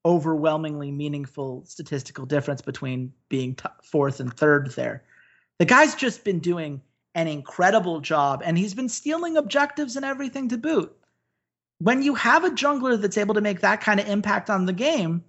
[0.04, 5.02] overwhelmingly meaningful statistical difference between being t- fourth and third there.
[5.58, 6.80] The guy's just been doing
[7.14, 10.96] an incredible job, and he's been stealing objectives and everything to boot.
[11.78, 14.72] When you have a jungler that's able to make that kind of impact on the
[14.72, 15.24] game,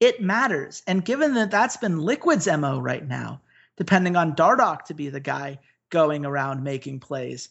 [0.00, 0.82] it matters.
[0.86, 3.40] And given that that's been Liquid's MO right now,
[3.76, 5.58] depending on Dardoch to be the guy
[5.90, 7.48] going around making plays,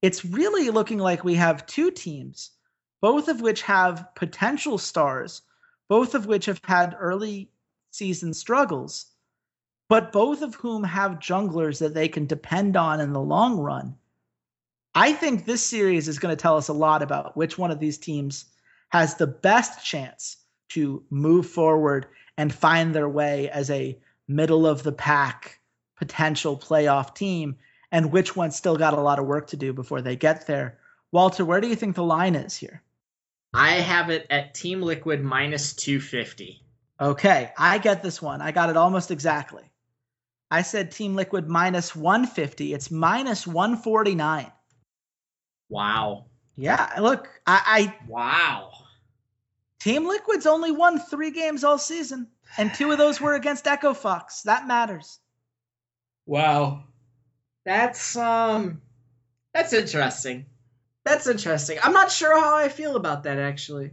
[0.00, 2.50] it's really looking like we have two teams,
[3.00, 5.42] both of which have potential stars,
[5.92, 7.50] both of which have had early
[7.90, 9.10] season struggles,
[9.90, 13.94] but both of whom have junglers that they can depend on in the long run.
[14.94, 17.78] I think this series is going to tell us a lot about which one of
[17.78, 18.46] these teams
[18.88, 20.38] has the best chance
[20.70, 22.06] to move forward
[22.38, 25.60] and find their way as a middle of the pack
[25.96, 27.54] potential playoff team
[27.90, 30.78] and which one's still got a lot of work to do before they get there.
[31.10, 32.82] Walter, where do you think the line is here?
[33.54, 36.62] I have it at Team Liquid minus 250.
[37.00, 38.40] Okay, I get this one.
[38.40, 39.64] I got it almost exactly.
[40.50, 42.74] I said Team Liquid minus 150.
[42.74, 44.50] It's minus 149.
[45.68, 46.26] Wow.
[46.56, 48.70] Yeah, look, I, I wow.
[49.80, 53.94] Team Liquid's only won three games all season, and two of those were against Echo
[53.94, 54.42] Fox.
[54.42, 55.18] That matters.
[56.26, 56.84] Wow.
[57.64, 58.80] That's um
[59.54, 60.46] that's interesting.
[61.04, 61.78] That's interesting.
[61.82, 63.92] I'm not sure how I feel about that actually.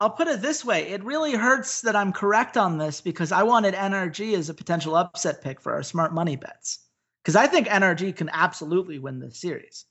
[0.00, 0.88] I'll put it this way.
[0.88, 4.94] It really hurts that I'm correct on this because I wanted NRG as a potential
[4.94, 6.78] upset pick for our smart money bets.
[7.22, 9.86] Because I think NRG can absolutely win this series.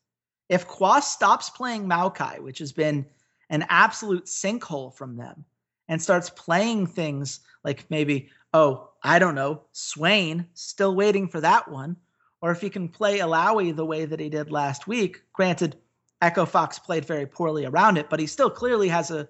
[0.47, 3.05] If Quas stops playing Maokai, which has been
[3.49, 5.43] an absolute sinkhole from them
[5.89, 11.69] and starts playing things like maybe, oh, I don't know, Swain, still waiting for that
[11.69, 11.97] one.
[12.41, 15.75] Or if he can play Illaoi the way that he did last week, granted,
[16.21, 19.27] Echo Fox played very poorly around it, but he still clearly has a,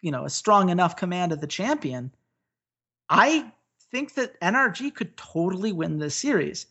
[0.00, 2.12] you know, a strong enough command of the champion.
[3.08, 3.52] I
[3.90, 6.66] think that NRG could totally win this series.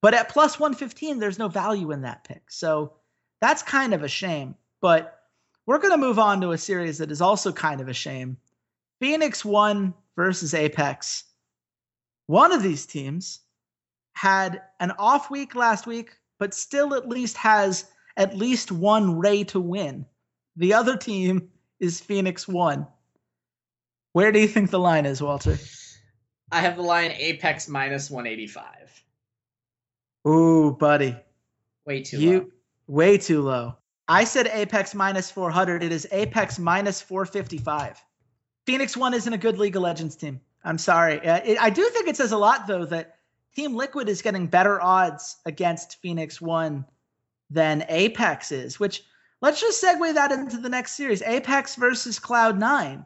[0.00, 2.50] But at plus 115, there's no value in that pick.
[2.50, 2.94] So
[3.40, 4.54] that's kind of a shame.
[4.80, 5.18] But
[5.66, 8.36] we're going to move on to a series that is also kind of a shame.
[9.00, 11.24] Phoenix 1 versus Apex.
[12.26, 13.40] One of these teams
[14.14, 19.44] had an off week last week, but still at least has at least one Ray
[19.44, 20.06] to win.
[20.56, 21.50] The other team
[21.80, 22.86] is Phoenix 1.
[24.12, 25.58] Where do you think the line is, Walter?
[26.52, 29.02] I have the line Apex minus 185.
[30.28, 31.16] Ooh, buddy.
[31.84, 32.46] Way too you, low.
[32.86, 33.76] Way too low.
[34.06, 35.82] I said Apex minus 400.
[35.82, 38.00] It is Apex minus 455.
[38.66, 40.40] Phoenix One isn't a good League of Legends team.
[40.62, 41.20] I'm sorry.
[41.26, 43.16] Uh, I do think it says a lot, though, that
[43.54, 46.86] Team Liquid is getting better odds against Phoenix One
[47.50, 49.04] than Apex is, which
[49.40, 53.04] let's just segue that into the next series Apex versus Cloud9.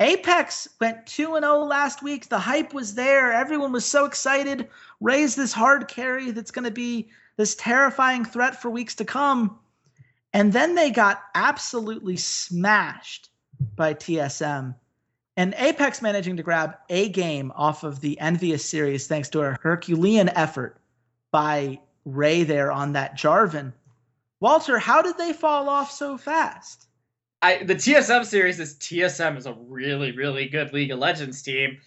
[0.00, 2.28] Apex went 2 0 last week.
[2.28, 3.32] The hype was there.
[3.32, 4.68] Everyone was so excited.
[5.00, 9.58] Raise this hard carry that's going to be this terrifying threat for weeks to come.
[10.32, 13.30] And then they got absolutely smashed
[13.74, 14.74] by TSM
[15.38, 19.56] And Apex managing to grab a game off of the Envious series thanks to a
[19.62, 20.78] Herculean effort
[21.30, 23.72] by Ray there on that Jarvan.
[24.40, 26.86] Walter, how did they fall off so fast?
[27.42, 31.78] I the TSM series is TSM is a really really good League of Legends team.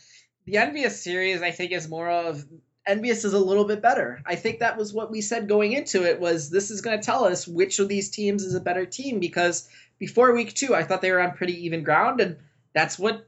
[0.45, 2.45] The Envious series I think is more of
[2.85, 4.21] Envious is a little bit better.
[4.25, 7.05] I think that was what we said going into it was this is going to
[7.05, 10.83] tell us which of these teams is a better team because before week 2 I
[10.83, 12.37] thought they were on pretty even ground and
[12.73, 13.25] that's what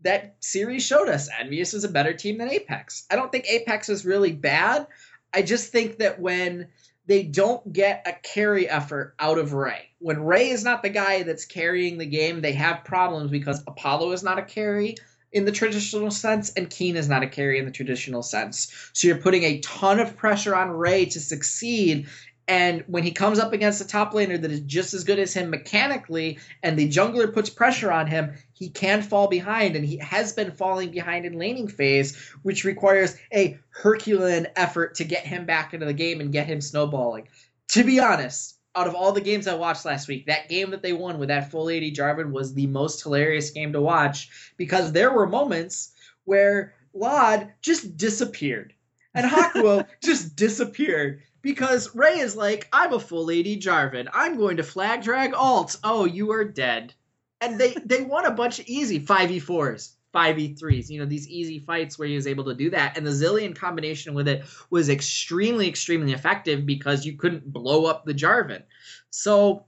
[0.00, 1.28] that series showed us.
[1.38, 3.06] Envious is a better team than Apex.
[3.10, 4.86] I don't think Apex is really bad.
[5.34, 6.68] I just think that when
[7.06, 9.90] they don't get a carry effort out of Ray.
[9.98, 14.12] When Ray is not the guy that's carrying the game, they have problems because Apollo
[14.12, 14.96] is not a carry
[15.32, 18.90] in the traditional sense and Keen is not a carry in the traditional sense.
[18.92, 22.08] So you're putting a ton of pressure on Ray to succeed
[22.48, 25.32] and when he comes up against a top laner that is just as good as
[25.32, 29.98] him mechanically, and the jungler puts pressure on him, he can fall behind, and he
[29.98, 35.46] has been falling behind in laning phase, which requires a Herculean effort to get him
[35.46, 37.28] back into the game and get him snowballing.
[37.68, 40.82] To be honest, out of all the games I watched last week, that game that
[40.82, 44.92] they won with that full AD Jarvan was the most hilarious game to watch because
[44.92, 45.92] there were moments
[46.24, 48.72] where Lod just disappeared.
[49.14, 54.08] And Hakuo just disappeared because Ray is like, I'm a full AD Jarvan.
[54.14, 55.76] I'm going to flag drag ult.
[55.84, 56.94] Oh, you are dead.
[57.40, 61.98] And they they won a bunch of easy 5v4s, 5v3s, you know, these easy fights
[61.98, 62.96] where he was able to do that.
[62.96, 68.04] And the Zilean combination with it was extremely, extremely effective because you couldn't blow up
[68.04, 68.62] the Jarvan.
[69.10, 69.66] So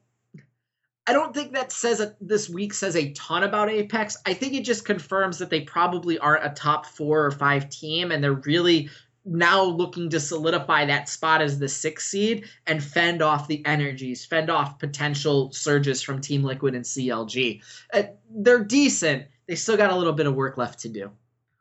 [1.06, 4.16] I don't think that says a, this week says a ton about Apex.
[4.24, 8.10] I think it just confirms that they probably aren't a top four or five team,
[8.10, 8.88] and they're really
[9.24, 14.24] now looking to solidify that spot as the sixth seed and fend off the energies,
[14.24, 17.62] fend off potential surges from Team Liquid and CLG.
[17.92, 19.26] Uh, they're decent.
[19.46, 21.10] They still got a little bit of work left to do.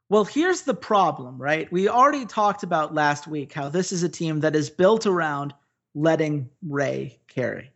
[0.09, 1.72] Well, here's the problem, right?
[1.72, 5.53] We already talked about last week how this is a team that is built around
[5.95, 7.72] letting Ray carry.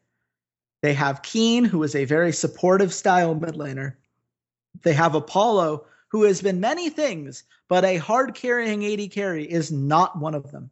[0.81, 3.95] They have Keen, who is a very supportive style mid laner.
[4.83, 9.72] They have Apollo, who has been many things, but a hard carrying AD carry is
[9.72, 10.70] not one of them.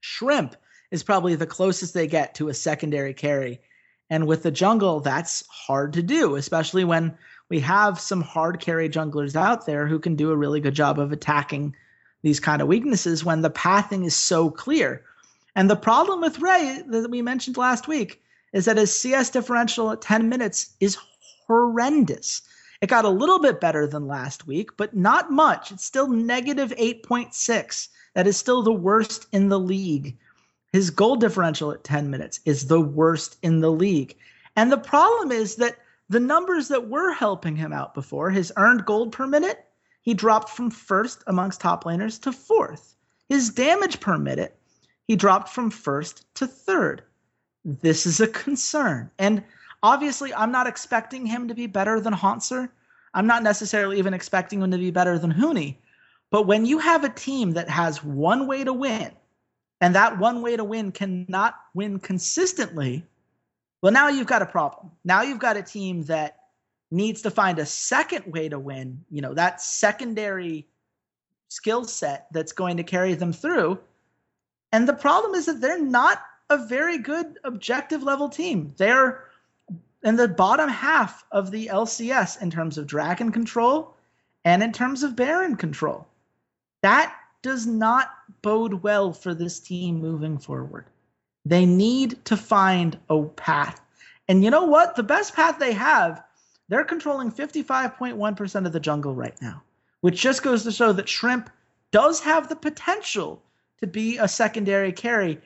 [0.00, 0.56] Shrimp
[0.90, 3.60] is probably the closest they get to a secondary carry.
[4.08, 7.16] And with the jungle, that's hard to do, especially when
[7.48, 10.98] we have some hard carry junglers out there who can do a really good job
[10.98, 11.76] of attacking
[12.22, 15.04] these kind of weaknesses when the pathing is so clear.
[15.54, 18.22] And the problem with Ray that we mentioned last week
[18.52, 20.98] is that his CS differential at 10 minutes is
[21.46, 22.42] horrendous.
[22.80, 25.70] It got a little bit better than last week, but not much.
[25.70, 27.88] It's still negative 8.6.
[28.14, 30.16] That is still the worst in the league.
[30.72, 34.16] His gold differential at 10 minutes is the worst in the league.
[34.56, 35.76] And the problem is that
[36.08, 39.66] the numbers that were helping him out before, his earned gold per minute,
[40.00, 42.96] he dropped from first amongst top laners to fourth.
[43.28, 44.58] His damage per minute,
[45.06, 47.02] he dropped from first to third.
[47.64, 49.10] This is a concern.
[49.18, 49.44] And
[49.82, 52.68] Obviously, I'm not expecting him to be better than Hauntzer.
[53.14, 55.76] I'm not necessarily even expecting him to be better than Huni.
[56.30, 59.10] But when you have a team that has one way to win,
[59.80, 63.04] and that one way to win cannot win consistently,
[63.82, 64.92] well, now you've got a problem.
[65.04, 66.36] Now you've got a team that
[66.90, 70.66] needs to find a second way to win, you know, that secondary
[71.48, 73.78] skill set that's going to carry them through.
[74.72, 78.74] And the problem is that they're not a very good objective level team.
[78.76, 79.24] They're
[80.02, 83.94] in the bottom half of the LCS in terms of dragon control
[84.44, 86.06] and in terms of Baron control.
[86.82, 88.10] That does not
[88.42, 90.86] bode well for this team moving forward.
[91.44, 93.80] They need to find a path.
[94.28, 94.96] And you know what?
[94.96, 96.22] The best path they have,
[96.68, 99.62] they're controlling 55.1% of the jungle right now,
[100.00, 101.50] which just goes to show that Shrimp
[101.90, 103.42] does have the potential
[103.80, 105.40] to be a secondary carry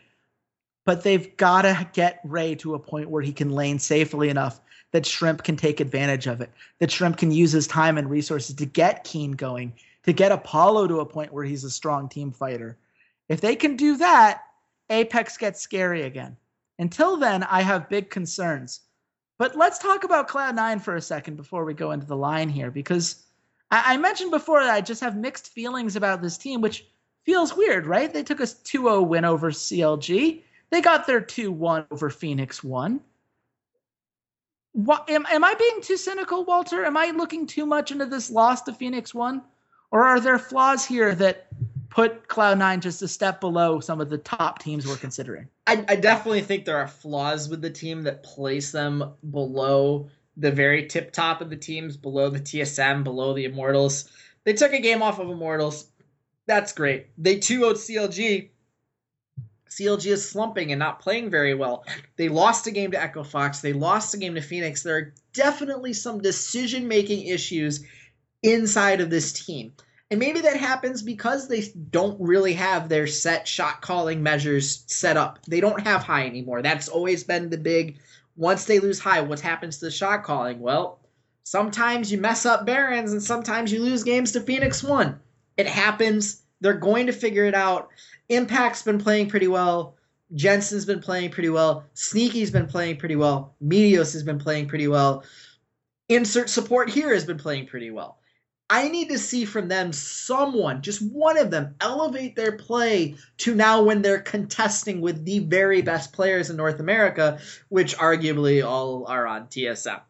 [0.85, 4.61] but they've got to get Ray to a point where he can lane safely enough
[4.93, 8.55] that Shrimp can take advantage of it, that Shrimp can use his time and resources
[8.55, 9.73] to get Keen going,
[10.05, 12.77] to get Apollo to a point where he's a strong team fighter.
[13.29, 14.43] If they can do that,
[14.91, 16.37] Apex gets scary again.
[16.79, 18.83] Until then, I have big concerns.
[19.37, 22.71] But let's talk about Cloud9 for a second before we go into the line here,
[22.71, 23.25] because
[23.73, 26.87] I, I mentioned before that I just have mixed feelings about this team, which
[27.25, 28.13] feels weird, right?
[28.13, 32.63] They took a 2 0 win over CLG they got their 2 1 over Phoenix
[32.63, 33.01] 1.
[34.73, 36.85] What, am, am I being too cynical, Walter?
[36.85, 39.41] Am I looking too much into this loss to Phoenix 1?
[39.93, 41.47] Or are there flaws here that
[41.89, 45.49] put Cloud9 just a step below some of the top teams we're considering?
[45.69, 50.51] I, I definitely think there are flaws with the team that place them below the
[50.51, 54.11] very tip top of the teams below the TSM, below the Immortals.
[54.43, 55.87] They took a game off of Immortals.
[56.47, 57.07] That's great.
[57.17, 58.51] They 2 0 CLG.
[59.77, 61.85] CLG is slumping and not playing very well.
[62.17, 63.61] They lost a game to Echo Fox.
[63.61, 64.83] They lost a game to Phoenix.
[64.83, 67.85] There are definitely some decision making issues
[68.43, 69.73] inside of this team.
[70.11, 75.17] And maybe that happens because they don't really have their set shot calling measures set
[75.17, 75.41] up.
[75.47, 76.63] They don't have Hai anymore.
[76.63, 77.99] That's always been the big
[78.37, 80.61] once they lose Hai, what happens to the shot calling?
[80.61, 81.01] Well,
[81.45, 85.19] sometimes you mess up Barons and sometimes you lose games to Phoenix 1.
[85.57, 86.43] It happens.
[86.61, 87.89] They're going to figure it out.
[88.29, 89.97] Impact's been playing pretty well.
[90.35, 91.85] Jensen's been playing pretty well.
[91.95, 93.55] Sneaky's been playing pretty well.
[93.63, 95.25] Meteos has been playing pretty well.
[96.09, 98.19] Insert support here has been playing pretty well.
[98.71, 103.55] I need to see from them someone, just one of them, elevate their play to
[103.55, 109.07] now when they're contesting with the very best players in North America, which arguably all
[109.07, 110.01] are on TSM.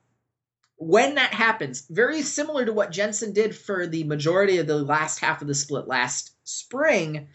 [0.77, 5.19] When that happens, very similar to what Jensen did for the majority of the last
[5.19, 7.29] half of the split last spring,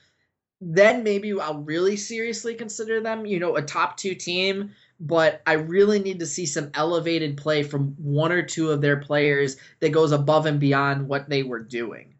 [0.61, 5.53] then maybe I'll really seriously consider them, you know, a top two team but I
[5.53, 9.91] really need to see some elevated play from one or two of their players that
[9.91, 12.15] goes above and beyond what they were doing.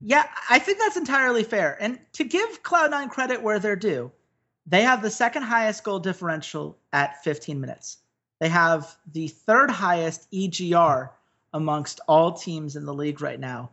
[0.00, 1.76] Yeah, I think that's entirely fair.
[1.80, 4.10] And to give Cloud9 credit where they're due,
[4.66, 7.98] they have the second highest gold differential at 15 minutes.
[8.40, 11.10] They have the third highest EGR
[11.52, 13.70] amongst all teams in the league right now.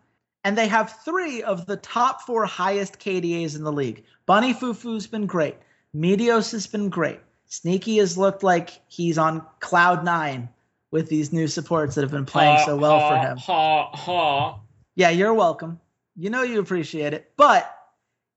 [0.48, 4.06] And they have three of the top four highest KDAs in the league.
[4.30, 5.58] BunnyFuFuu's been great.
[5.94, 7.20] Meteos has been great.
[7.48, 10.48] Sneaky has looked like he's on cloud nine
[10.90, 13.38] with these new supports that have been playing ha, so well ha, for him.
[13.40, 14.60] Ha ha.
[14.96, 15.82] Yeah, you're welcome.
[16.16, 17.30] You know you appreciate it.
[17.36, 17.70] But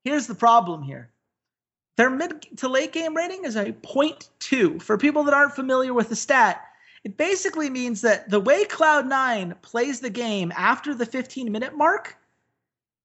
[0.03, 1.13] here's the problem here.
[1.97, 4.83] Their mid to late game rating is a 0.2.
[4.83, 6.61] For people that aren't familiar with the stat,
[7.05, 12.17] it basically means that the way Cloud9 plays the game after the 15 minute mark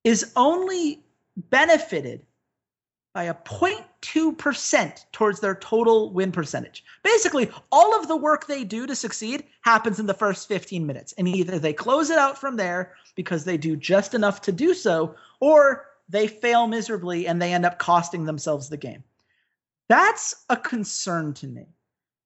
[0.03, 1.03] is only
[1.37, 2.21] benefited
[3.13, 6.83] by a 0.2% towards their total win percentage.
[7.01, 11.13] Basically, all of the work they do to succeed happens in the first 15 minutes.
[11.17, 14.73] And either they close it out from there because they do just enough to do
[14.73, 19.03] so, or they fail miserably and they end up costing themselves the game.
[19.87, 21.67] That's a concern to me.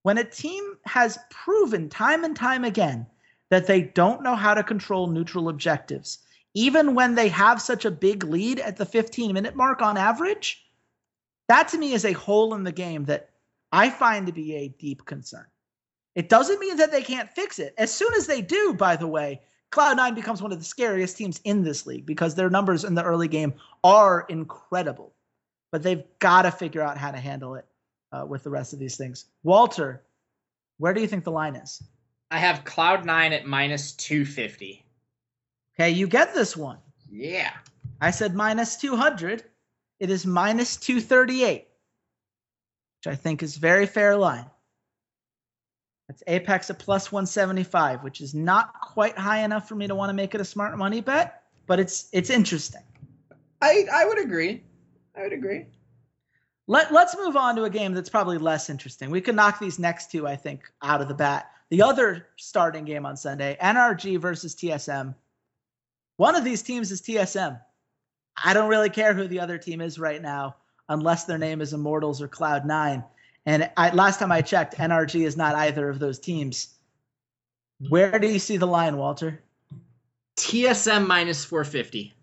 [0.04, 3.06] When a team has proven time and time again
[3.50, 6.20] that they don't know how to control neutral objectives,
[6.54, 10.66] even when they have such a big lead at the 15 minute mark on average,
[11.48, 13.30] that to me is a hole in the game that
[13.72, 15.46] I find to be a deep concern.
[16.16, 17.74] It doesn't mean that they can't fix it.
[17.78, 19.42] As soon as they do, by the way,
[19.72, 23.04] Cloud9 becomes one of the scariest teams in this league because their numbers in the
[23.04, 25.14] early game are incredible.
[25.72, 27.69] But they've got to figure out how to handle it
[28.12, 29.26] uh, with the rest of these things.
[29.44, 30.04] Walter,
[30.78, 31.84] where do you think the line is?
[32.32, 34.86] I have Cloud9 at minus 250.
[35.76, 36.78] Okay, you get this one.
[37.12, 37.52] Yeah.
[38.02, 39.44] I said minus 200.
[40.00, 41.68] It is minus 238,
[42.98, 44.46] which I think is very fair line.
[46.08, 50.10] That's Apex at plus 175, which is not quite high enough for me to want
[50.10, 52.82] to make it a smart money bet, but it's it's interesting.
[53.62, 54.64] I I would agree.
[55.16, 55.66] I would agree.
[56.70, 59.10] Let, let's move on to a game that's probably less interesting.
[59.10, 61.50] We could knock these next two, I think, out of the bat.
[61.72, 65.16] The other starting game on Sunday, NRG versus TSM.
[66.18, 67.60] One of these teams is TSM.
[68.44, 70.58] I don't really care who the other team is right now,
[70.88, 73.04] unless their name is Immortals or Cloud Nine.
[73.48, 76.68] And I, last time I checked, NRG is not either of those teams.
[77.90, 79.42] Where do you see the line, Walter?
[80.38, 82.14] TSM minus 450.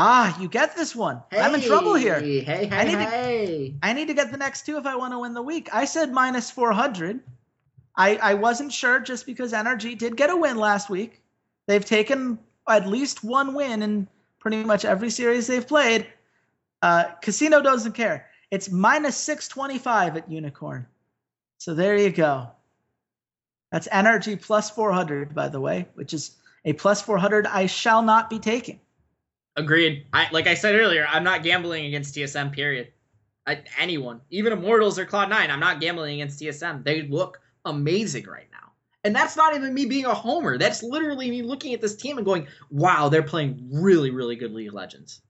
[0.00, 1.20] Ah, you get this one.
[1.28, 2.20] Hey, I'm in trouble here.
[2.20, 3.68] Hey, hey, I need hey.
[3.70, 5.70] To, I need to get the next two if I want to win the week.
[5.72, 7.18] I said minus 400.
[7.96, 11.20] I, I wasn't sure just because NRG did get a win last week.
[11.66, 12.38] They've taken
[12.68, 14.06] at least one win in
[14.38, 16.06] pretty much every series they've played.
[16.80, 18.28] Uh, Casino doesn't care.
[18.52, 20.86] It's minus 625 at Unikrn.
[21.58, 22.52] So there you go.
[23.72, 28.30] That's NRG plus 400, by the way, which is a plus 400 I shall not
[28.30, 28.78] be taking.
[29.58, 30.06] Agreed.
[30.12, 32.52] I like I said earlier, I'm not gambling against TSM.
[32.52, 32.92] Period.
[33.46, 36.84] I, anyone, even Immortals or Cloud Nine, I'm not gambling against TSM.
[36.84, 38.72] They look amazing right now.
[39.04, 40.58] And that's not even me being a homer.
[40.58, 44.52] That's literally me looking at this team and going, wow, they're playing really, really good
[44.52, 45.22] League of Legends.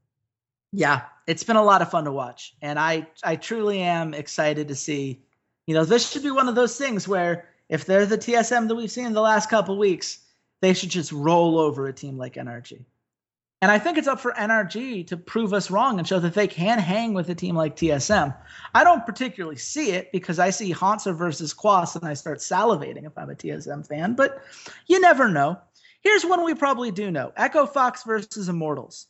[0.72, 2.54] Yeah, it's been a lot of fun to watch.
[2.60, 5.22] And I, I truly am excited to see,
[5.66, 8.74] you know, this should be one of those things where if they're the TSM that
[8.74, 10.18] we've seen in the last couple weeks,
[10.60, 12.84] they should just roll over a team like NRG.
[13.60, 16.46] And I think it's up for NRG to prove us wrong and show that they
[16.46, 18.36] can hang with a team like TSM.
[18.72, 23.04] I don't particularly see it because I see Hauntzer versus Quas and I start salivating
[23.04, 24.44] if I'm a TSM fan, but
[24.86, 25.58] you never know.
[26.02, 29.06] Here's one we probably do know Echo Fox versus Immortals.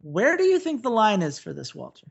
[0.00, 2.06] Where do you think the line is for this, Walter?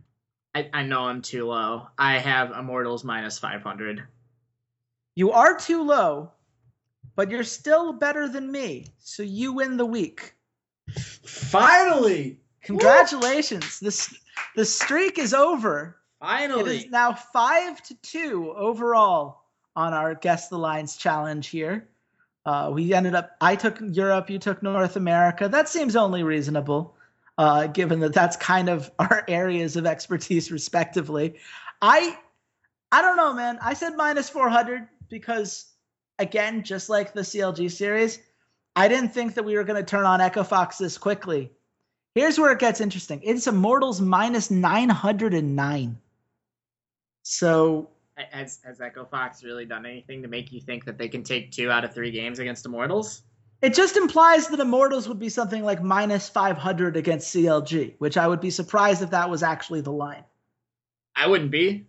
[0.55, 1.87] I, I know I'm too low.
[1.97, 4.03] I have Immortals minus 500.
[5.15, 6.31] You are too low,
[7.15, 10.33] but you're still better than me, so you win the week.
[11.25, 12.39] Finally!
[12.63, 13.79] Congratulations.
[13.79, 14.13] This
[14.55, 15.97] the streak is over.
[16.19, 16.77] Finally.
[16.77, 19.43] It is now five to two overall
[19.75, 21.87] on our guess the lines challenge here.
[22.45, 23.31] Uh, we ended up.
[23.39, 24.29] I took Europe.
[24.29, 25.47] You took North America.
[25.47, 26.95] That seems only reasonable,
[27.37, 31.35] uh, given that that's kind of our areas of expertise, respectively.
[31.81, 32.17] I,
[32.91, 33.59] I don't know, man.
[33.61, 35.65] I said minus four hundred because,
[36.19, 38.19] again, just like the CLG series,
[38.77, 41.51] I didn't think that we were going to turn on Echo Fox this quickly.
[42.13, 43.21] Here's where it gets interesting.
[43.23, 45.97] It's Immortals minus 909.
[47.23, 51.23] So has has Echo Fox really done anything to make you think that they can
[51.23, 53.23] take two out of three games against Immortals?
[53.63, 58.27] It just implies that Immortals would be something like minus 500 against CLG, which I
[58.27, 60.23] would be surprised if that was actually the line.
[61.15, 61.87] I wouldn't be.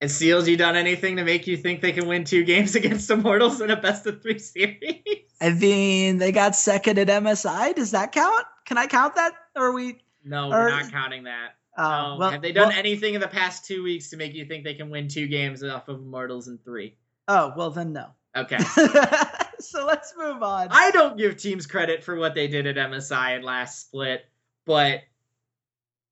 [0.00, 3.60] Has CLG done anything to make you think they can win two games against Immortals
[3.60, 5.27] in a best of three series?
[5.40, 7.74] I mean, they got second at MSI.
[7.74, 8.44] Does that count?
[8.66, 9.32] Can I count that?
[9.56, 10.00] Or are we?
[10.24, 11.54] No, Or- we're not counting that.
[11.76, 11.82] Uh,
[12.12, 12.16] No.
[12.18, 14.64] well, Have they done well- anything in the past two weeks to make you think
[14.64, 16.96] they can win two games off of Immortals in three?
[17.28, 18.08] Oh well, then no.
[18.36, 18.58] Okay.
[19.60, 20.68] so let's move on.
[20.70, 24.24] I don't give teams credit for what they did at MSI and last split,
[24.66, 25.02] but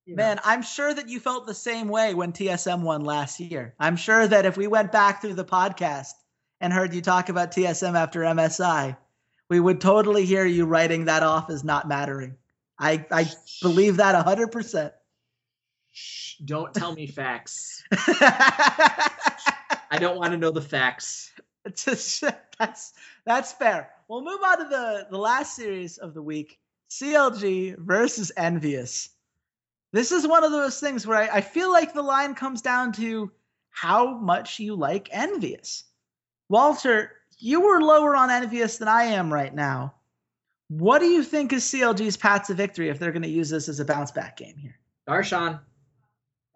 [0.05, 3.39] you know, Man, I'm sure that you felt the same way when TSM won last
[3.41, 3.75] year.
[3.77, 6.11] I'm sure that if we went back through the podcast
[6.61, 8.95] and heard you talk about TSM after MSI,
[9.49, 12.35] we would totally hear you writing that off as not mattering.
[12.79, 13.29] I I
[13.61, 14.91] believe that 100%.
[16.45, 17.83] don't tell me facts.
[17.91, 21.31] I don't want to know the facts.
[21.75, 22.23] Just-
[22.59, 22.93] that's
[23.25, 23.89] that's fair.
[24.07, 29.09] We'll move on to the the last series of the week: CLG versus Envious.
[29.93, 32.91] This is one of those things where I, I feel like the line comes down
[32.93, 33.31] to
[33.69, 35.85] how much you like Envious.
[36.49, 39.93] Walter, you were lower on Envious than I am right now.
[40.69, 43.69] What do you think is CLG's path to victory if they're going to use this
[43.69, 44.77] as a bounce back game here?
[45.07, 45.59] Darshan.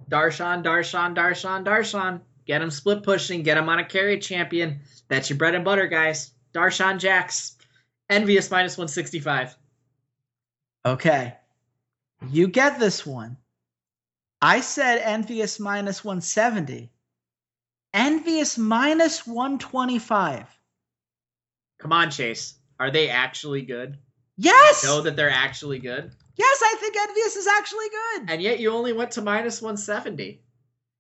[0.10, 2.22] Darshan, Darshan, Darshan, Darshan.
[2.46, 3.44] Get him split pushing.
[3.44, 4.82] Get him on a carry champion.
[5.08, 6.32] That's your bread and butter, guys.
[6.54, 7.56] Darshan Jax.
[8.10, 9.56] Envious minus 165.
[10.86, 11.36] Okay.
[12.30, 13.38] You get this one.
[14.42, 16.92] I said Envious minus 170.
[17.94, 20.46] Envious minus 125.
[21.82, 22.54] Come on, Chase.
[22.80, 23.98] Are they actually good?
[24.38, 24.84] Yes!
[24.84, 26.12] Know that they're actually good?
[26.36, 28.30] Yes, I think Envious is actually good.
[28.30, 30.42] And yet you only went to minus 170.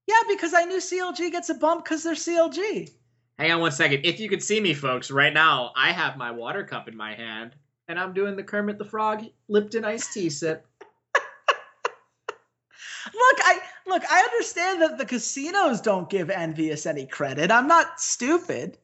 [0.07, 2.89] Yeah, because I knew CLG gets a bump because they're CLG.
[3.37, 4.05] Hang on one second.
[4.05, 7.13] If you could see me, folks, right now, I have my water cup in my
[7.13, 7.55] hand,
[7.87, 10.65] and I'm doing the Kermit the Frog Lipton iced tea sip.
[13.13, 17.51] Look, I look, I understand that the casinos don't give Envious any credit.
[17.51, 18.77] I'm not stupid.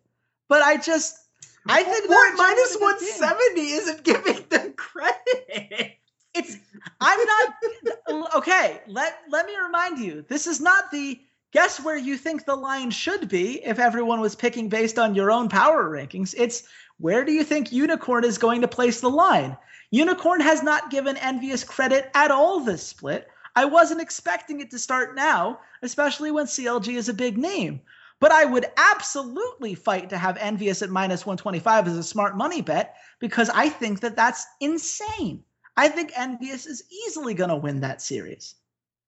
[0.49, 1.26] But I just
[1.69, 3.21] I think they're minus a genuinely good team.
[3.21, 5.97] 170 isn't giving them credit.
[6.33, 6.57] it's
[7.01, 8.81] I'm not okay.
[8.87, 11.19] Let let me remind you, this is not the
[11.51, 15.31] guess where you think the line should be if everyone was picking based on your
[15.31, 16.35] own power rankings.
[16.37, 16.63] It's
[16.99, 19.57] where do you think Unikrn is going to place the line?
[19.93, 23.27] Unikrn has not given Envious credit at all this split.
[23.55, 27.81] I wasn't expecting it to start now, especially when CLG is a big name.
[28.19, 32.61] But I would absolutely fight to have Envious at minus 125 as a smart money
[32.61, 35.43] bet because I think that that's insane.
[35.75, 38.55] I think Envious is easily going to win that series.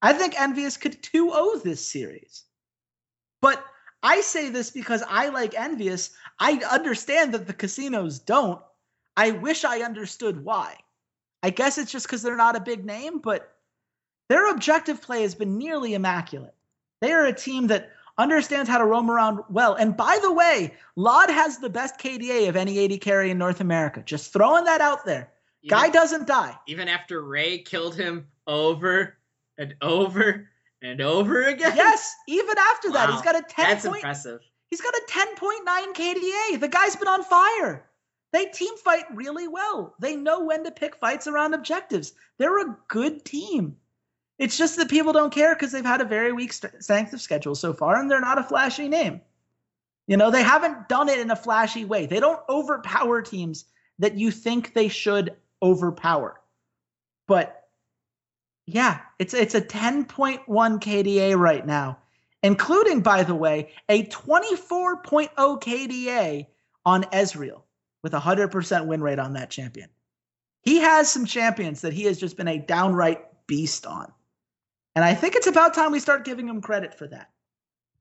[0.02, 2.44] I think Envious could 2 0 this series.
[3.42, 3.64] But
[4.04, 6.12] I say this because I like Envious.
[6.40, 8.62] I understand that the casinos don't.
[9.18, 10.78] I wish I understood why.
[11.42, 13.56] I guess it's just because they're not a big name, but
[14.30, 16.54] their objective play has been nearly immaculate.
[17.02, 19.74] They are a team that understands how to roam around well.
[19.74, 23.62] And by the way, Lod has the best KDA of any AD carry in North
[23.62, 24.04] America.
[24.06, 25.32] Just throwing that out there.
[25.68, 26.56] Guy doesn't die.
[26.68, 29.18] even after Ray killed him over
[29.58, 30.48] and over
[30.82, 31.74] and over again.
[31.76, 34.42] Yes, even after that, he's got a 10 That's point impressive.
[34.70, 36.60] He's got a 10.9 KDA.
[36.60, 37.86] The guy's been on fire.
[38.32, 39.96] They team fight really well.
[40.00, 42.14] They know when to pick fights around objectives.
[42.38, 43.78] They're a good team.
[44.40, 47.22] It's just that people don't care because they've had a very weak st- strength of
[47.22, 49.20] schedule so far, and they're not a flashy name.
[50.08, 52.06] You know, they haven't done it in a flashy way.
[52.06, 53.66] They don't overpower teams
[54.00, 56.40] that you think they should overpower.
[57.28, 57.68] But
[58.66, 62.00] yeah, it's it's a 10.1 KDA right now,
[62.42, 66.48] including, by the way, a 24.0 KDA
[66.86, 67.64] on Ezreal
[68.04, 69.90] with a 100% win rate on that champion.
[70.62, 74.14] He has some champions that he has just been a downright beast on.
[74.96, 77.30] And I think it's about time we start giving him credit for that.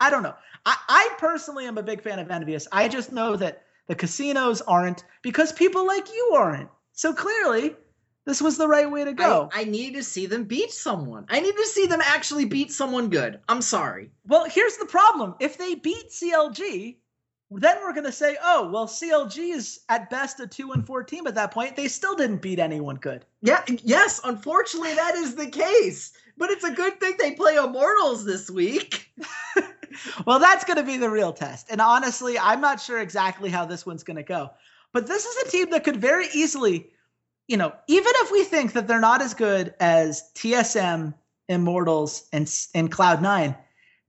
[0.01, 0.34] I don't know.
[0.64, 2.68] I, I personally am a big fan of Envious.
[2.72, 6.68] I just know that the casinos aren't because people like you aren't.
[6.93, 7.74] So clearly,
[8.24, 9.49] this was the right way to go.
[9.53, 11.24] I, I need to see them beat someone.
[11.28, 13.41] I need to see them actually beat someone good.
[13.49, 14.11] I'm sorry.
[14.26, 15.34] well, here's the problem.
[15.41, 16.97] If they beat CLG,
[17.51, 21.03] then we're going to say, oh, well, CLG is at best a 2 and 4
[21.05, 21.76] team at that point.
[21.76, 23.24] They still didn't beat anyone good.
[23.41, 26.12] Yeah, yes, unfortunately that is the case.
[26.39, 29.11] But it's a good thing they play Immortals this week.
[30.26, 31.66] well, that's going to be the real test.
[31.68, 34.51] And honestly, I'm not sure exactly how this one's going to go.
[34.93, 36.91] But this is a team that could very easily,
[37.49, 41.12] you know, even if we think that they're not as good as TSM,
[41.49, 43.57] Immortals, and, and Cloud9,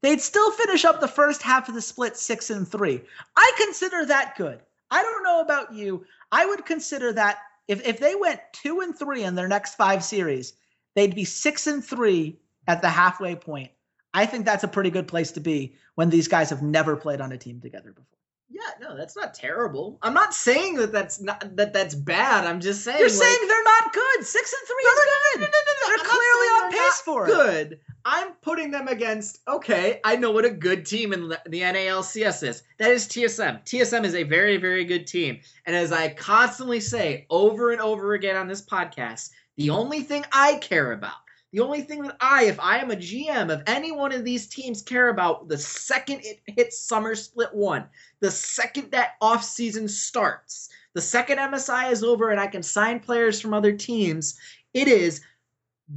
[0.01, 3.01] they'd still finish up the first half of the split six and three.
[3.35, 4.59] I consider that good.
[4.91, 6.05] I don't know about you.
[6.31, 10.03] I would consider that if, if they went two and three in their next five
[10.03, 10.53] series,
[10.99, 12.37] they'd be six and three
[12.67, 13.71] at the halfway point.
[14.13, 17.21] I think that's a pretty good place to be when these guys have never played
[17.21, 18.05] on a team together before.
[18.51, 19.99] Yeah, no, that's not terrible.
[20.01, 22.45] I'm not saying that that's not that that's bad.
[22.45, 24.25] I'm just saying You're like, saying they're not good.
[24.25, 25.39] Six and three No, is no, no, good.
[25.41, 25.87] no, no, no, no.
[25.87, 27.27] They're I'm clearly on they're pace for it.
[27.29, 27.79] good.
[28.05, 29.39] I'm putting them against.
[29.47, 32.63] Okay, I know what a good team in the NALCS is.
[32.79, 33.63] That is TSM.
[33.65, 35.39] TSM is a very, very good team.
[35.67, 39.29] And as I constantly say over and over again on this podcast,
[39.59, 41.17] the only thing I care about,
[41.51, 44.47] the only thing that I, if I am a GM of any one of these
[44.47, 47.83] teams, care about the second it hits summer split one,
[48.21, 53.41] the second that offseason starts, the second MSI is over and I can sign players
[53.41, 54.39] from other teams,
[54.73, 55.19] it is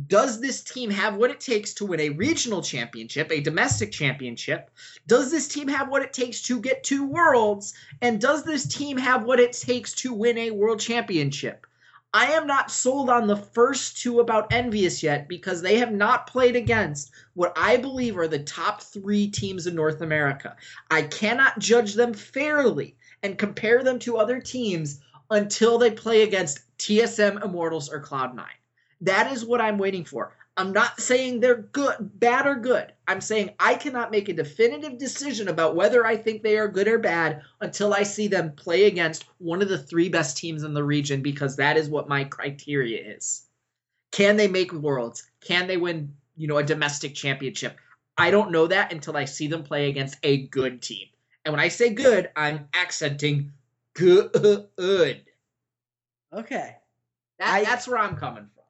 [0.09, 4.73] does this team have what it takes to win a regional championship, a domestic championship?
[5.07, 7.75] Does this team have what it takes to get two worlds?
[8.01, 11.67] And does this team have what it takes to win a world championship?
[12.15, 16.27] I am not sold on the first two about Envious yet because they have not
[16.27, 20.55] played against what I believe are the top three teams in North America.
[20.91, 25.01] I cannot judge them fairly and compare them to other teams
[25.31, 28.45] until they play against TSM Immortals or Cloud9.
[29.01, 30.37] That is what I'm waiting for.
[30.57, 32.93] I'm not saying they're good, bad or good.
[33.09, 36.89] I'm saying I cannot make a definitive decision about whether I think they are good
[36.89, 40.75] or bad until I see them play against one of the three best teams in
[40.75, 43.47] the region because that is what my criteria is.
[44.11, 45.27] Can they make worlds?
[45.41, 47.79] Can they win, you know, a domestic championship?
[48.19, 51.07] I don't know that until I see them play against a good team.
[51.47, 53.53] And when I say good, I'm accenting
[53.95, 55.25] good.
[56.31, 56.77] Okay.
[57.39, 58.65] That, I- that's where I'm coming from.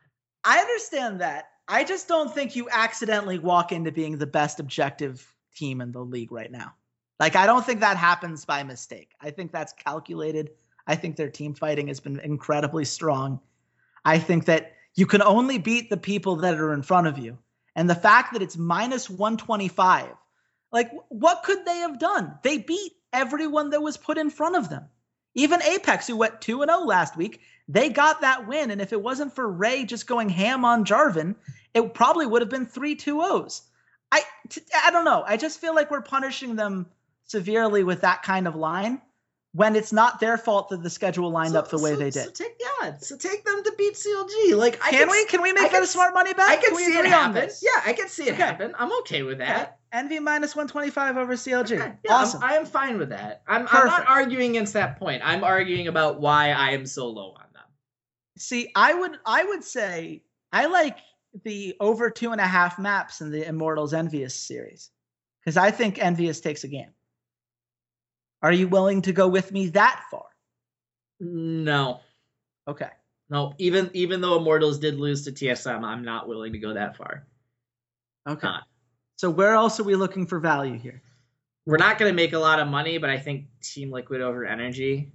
[0.45, 1.49] I understand that.
[1.73, 6.05] I just don't think you accidentally walk into being the best objective team in the
[6.05, 6.75] league right now.
[7.19, 9.09] Like, I don't think that happens by mistake.
[9.19, 10.51] I think that's calculated.
[10.87, 13.41] I think their team fighting has been incredibly strong.
[14.05, 17.39] I think that you can only beat the people that are in front of you.
[17.75, 20.09] And the fact that it's minus 125,
[20.73, 22.35] like, what could they have done?
[22.43, 24.91] They beat everyone that was put in front of them.
[25.35, 28.71] Even Apex, who went 2 0 last week, they got that win.
[28.71, 31.37] And if it wasn't for Ray just going ham on Jarvan,
[31.75, 33.63] it probably would have been three 2 O's.
[34.11, 35.25] I, t- I don't know.
[35.27, 36.87] I just feel like we're punishing them
[37.25, 39.01] severely with that kind of line
[39.55, 42.11] when it's not their fault that the schedule lined So- up the way so- they
[42.11, 42.35] So did.
[42.35, 44.55] take yeah, so take them to beat CLG.
[44.57, 45.25] Like I Can can we?
[45.27, 46.49] Can we I make can that a smart money bet?
[46.49, 47.35] I can we see it happen.
[47.35, 47.63] this?
[47.65, 48.43] Yeah, I can see it Okay.
[48.43, 48.75] happen.
[48.79, 49.79] I'm okay with that.
[49.93, 51.79] Envy minus 125 over CLG.
[51.79, 51.93] Okay.
[52.05, 52.43] Yeah, I'm- awesome.
[52.43, 53.43] I am fine with that.
[53.47, 55.21] I'm, I'm not arguing against that point.
[55.25, 57.63] I'm arguing about why I am so low on them.
[58.39, 60.97] See, I would I would say I like
[61.45, 64.91] the over two and a half maps in the Immortals Envious series
[65.41, 66.91] because I think Envious takes a game.
[68.43, 70.27] Are you willing to go with me that far?
[71.21, 72.01] No,
[72.69, 72.91] Okay.
[73.31, 73.55] no.
[73.59, 77.27] Even even though Immortals did lose to TSM, I'm not willing to go that far.
[78.29, 78.47] Okay.
[78.47, 78.65] Not.
[79.17, 81.01] So where else are we looking for value here?
[81.65, 84.45] We're not going to make a lot of money, but I think Team Liquid over
[84.45, 85.09] NRG.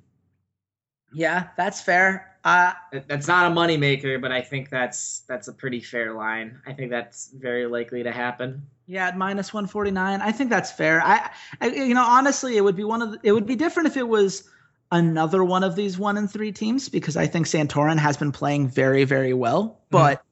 [1.13, 2.37] Yeah, that's fair.
[2.44, 2.74] Uh,
[3.08, 6.60] That's not a moneymaker, but I think that's that's a pretty fair line.
[6.66, 8.66] I think that's very likely to happen.
[8.86, 11.02] yeah, at minus 149, I think that's fair.
[11.02, 11.30] I,
[11.60, 13.98] I you know, honestly, it would be one of the, it would be different if
[13.98, 14.50] it was
[14.92, 18.70] another one of these one and three teams because I think Santorin has been playing
[18.70, 19.82] very, very well.
[19.90, 20.24] But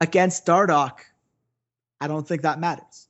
[0.00, 0.98] against Dardoch,
[2.00, 3.08] I don't think that matters.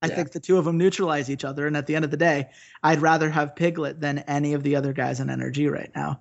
[0.00, 0.16] I Yeah.
[0.16, 1.66] think the two of them neutralize each other.
[1.66, 2.50] And at the end of the day,
[2.82, 6.20] I'd rather have Piglet than any of the other guys in NRG right now.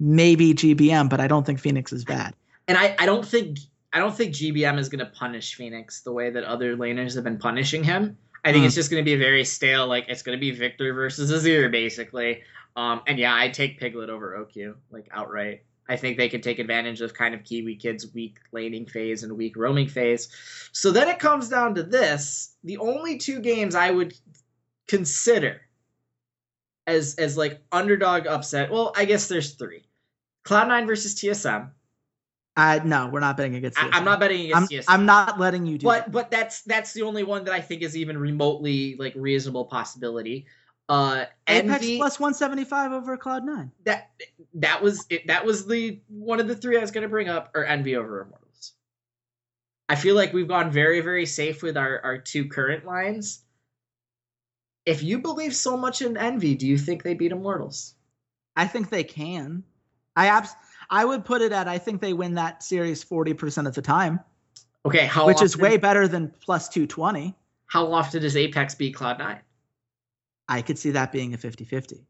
[0.00, 2.34] Maybe GBM, but I don't think Phoenix is bad.
[2.68, 3.58] and I, I don't think
[3.92, 7.22] I don't think GBM is going to punish Phoenix the way that other laners have
[7.24, 8.18] been punishing him.
[8.44, 8.66] I think Hmm.
[8.66, 9.86] it's just going to be very stale.
[9.86, 12.42] Like it's going to be Viktor versus Azir basically.
[12.76, 15.62] Um, and yeah, I take Piglet over Ohq like outright.
[15.88, 19.54] I think they can take advantage of kind of KiWiKiD's weak laning phase and weak
[19.56, 20.28] roaming phase.
[20.72, 24.14] So then it comes down to this: the only two games I would
[24.88, 25.60] consider
[26.86, 28.70] as as like underdog upset.
[28.70, 29.84] Well, I guess there's three:
[30.44, 31.70] Cloud9 versus TSM.
[32.56, 33.78] I no, we're not betting against.
[33.78, 33.90] I, TSM.
[33.92, 34.94] I'm not betting I'm, against TSM.
[34.94, 36.12] I'm not letting you do but that.
[36.12, 40.46] but that's that's the only one that I think is even remotely like reasonable possibility.
[40.88, 43.72] Uh, Apex Envy, plus 175 over Cloud Nine.
[43.84, 44.10] that
[44.52, 47.28] that was it, that was the one of the three I was going to bring
[47.28, 48.72] up, or Envy over Immortals.
[49.88, 53.43] I feel like we've gone very very safe with our our two current lines.
[54.86, 57.94] If you believe so much in Envy, do you think they beat Immortals?
[58.56, 59.64] I think they can.
[60.16, 60.54] I abs-
[60.90, 64.20] I would put it at I think they win that series 40% of the time,
[64.86, 67.34] Okay, how which is way better than plus 220.
[67.66, 69.40] How often does Apex beat Cloud Nine?
[70.48, 72.04] I could see that being a 50-50.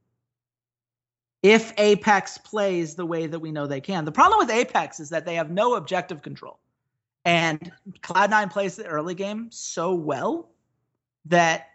[1.43, 4.05] If Apex plays the way that we know they can.
[4.05, 6.59] The problem with Apex is that they have no objective control.
[7.25, 7.71] And
[8.03, 10.51] Cloud9 plays the early game so well
[11.27, 11.69] that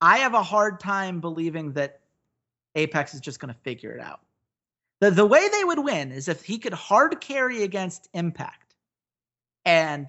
[0.00, 2.00] I have a hard time believing that
[2.74, 4.20] Apex is just going to figure it out.
[5.00, 8.74] The, the way they would win is if he could hard carry against Impact
[9.64, 10.08] and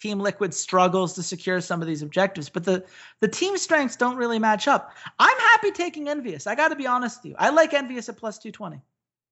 [0.00, 2.84] Team Liquid struggles to secure some of these objectives, but the,
[3.20, 4.92] the team strengths don't really match up.
[5.18, 6.46] I'm happy taking Envious.
[6.46, 7.36] I got to be honest with you.
[7.38, 8.82] I like Envious at plus 220.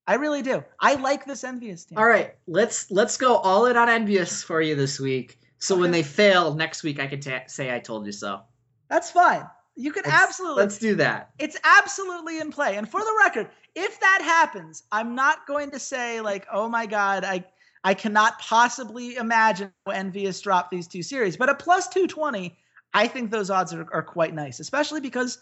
[0.07, 0.65] I really do.
[0.81, 1.99] I like this Envious team.
[1.99, 5.39] All right, let's let's go all in on Envious for you this week.
[5.59, 8.41] So when they fail next week, I can ta- say I told you so.
[8.89, 9.47] That's fine.
[9.75, 10.63] You can Let's- absolutely.
[10.63, 11.31] Let's do that.
[11.39, 12.77] it's absolutely in play.
[12.77, 16.87] And for the record, if that happens, I'm not going to say like, "Oh my
[16.87, 17.45] god, I
[17.85, 22.57] I cannot possibly imagine how Envious dropped these two series." But at plus 220,
[22.93, 25.39] I think those odds are, are quite nice, especially because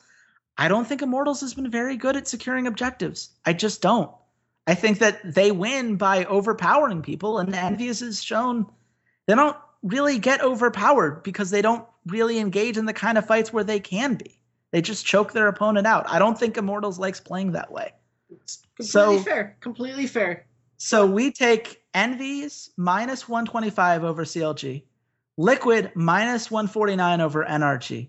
[0.56, 3.30] I don't think Immortals has been very good at securing objectives.
[3.44, 4.12] I just don't.
[4.66, 8.66] I think that they win by overpowering people, and Envious has shown
[9.26, 13.52] they don't really get overpowered because they don't really engage in the kind of fights
[13.52, 14.38] where they can be.
[14.72, 16.08] They just choke their opponent out.
[16.08, 17.92] I don't think Immortals likes playing that way.
[18.76, 19.56] Completely So- fair.
[19.60, 20.46] Completely fair.
[20.76, 24.82] So we take Envies minus 125 over CLG,
[25.36, 28.08] Liquid minus 149 over NRG,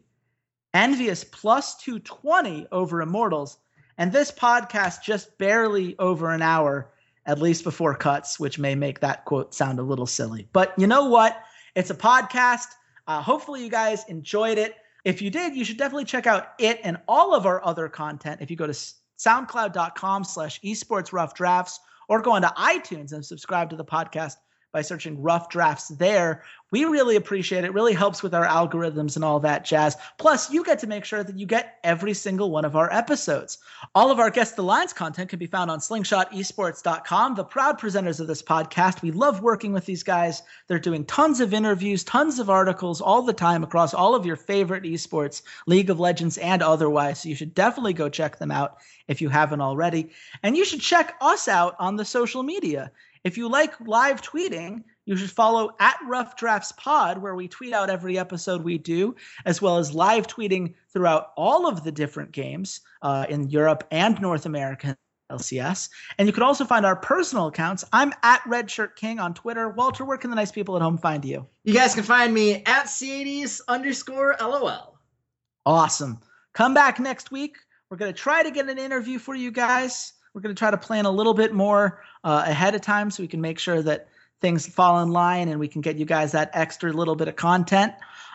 [0.73, 3.57] Envious plus 220 over Immortals,
[3.97, 6.91] and this podcast just barely over an hour,
[7.25, 10.47] at least before cuts, which may make that quote sound a little silly.
[10.53, 11.43] But you know what?
[11.75, 12.67] It's a podcast.
[13.07, 14.75] Uh, hopefully, you guys enjoyed it.
[15.03, 18.41] If you did, you should definitely check out it and all of our other content.
[18.41, 23.69] If you go to soundcloud.com slash esports rough drafts or go onto iTunes and subscribe
[23.71, 24.35] to the podcast
[24.71, 26.43] by searching rough drafts there.
[26.71, 27.73] We really appreciate it.
[27.73, 29.97] Really helps with our algorithms and all that jazz.
[30.17, 33.57] Plus, you get to make sure that you get every single one of our episodes.
[33.93, 38.27] All of our Guest Lines content can be found on slingshotesports.com, the proud presenters of
[38.27, 39.01] this podcast.
[39.01, 40.43] We love working with these guys.
[40.67, 44.37] They're doing tons of interviews, tons of articles all the time across all of your
[44.37, 47.19] favorite esports, League of Legends, and otherwise.
[47.19, 48.77] So you should definitely go check them out
[49.09, 50.11] if you haven't already.
[50.41, 52.91] And you should check us out on the social media.
[53.23, 57.73] If you like live tweeting, you should follow at Rough Drafts Pod, where we tweet
[57.73, 59.15] out every episode we do,
[59.45, 64.19] as well as live tweeting throughout all of the different games uh, in Europe and
[64.21, 64.97] North America.
[65.31, 65.89] LCS.
[66.17, 67.85] And you can also find our personal accounts.
[67.93, 69.69] I'm at Redshirt King on Twitter.
[69.69, 71.47] Walter, where can the nice people at home find you?
[71.63, 74.97] You guys can find me at C80s underscore LOL.
[75.65, 76.19] Awesome.
[76.53, 77.55] Come back next week.
[77.89, 80.13] We're going to try to get an interview for you guys.
[80.33, 83.23] We're going to try to plan a little bit more uh, ahead of time so
[83.23, 84.07] we can make sure that
[84.39, 87.35] things fall in line and we can get you guys that extra little bit of
[87.35, 87.93] content.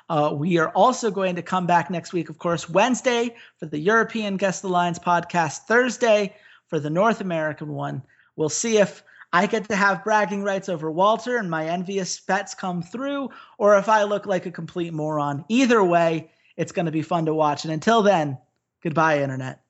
[0.08, 3.78] Uh, we are also going to come back next week, of course, Wednesday for the
[3.78, 6.36] European Guest the Lines podcast, Thursday
[6.68, 8.02] for the North American one.
[8.36, 12.54] We'll see if I get to have bragging rights over Walter and my envious bets
[12.54, 15.44] come through, or if I look like a complete moron.
[15.48, 17.64] Either way, it's going to be fun to watch.
[17.64, 18.38] And until then,
[18.82, 19.65] goodbye, Internet.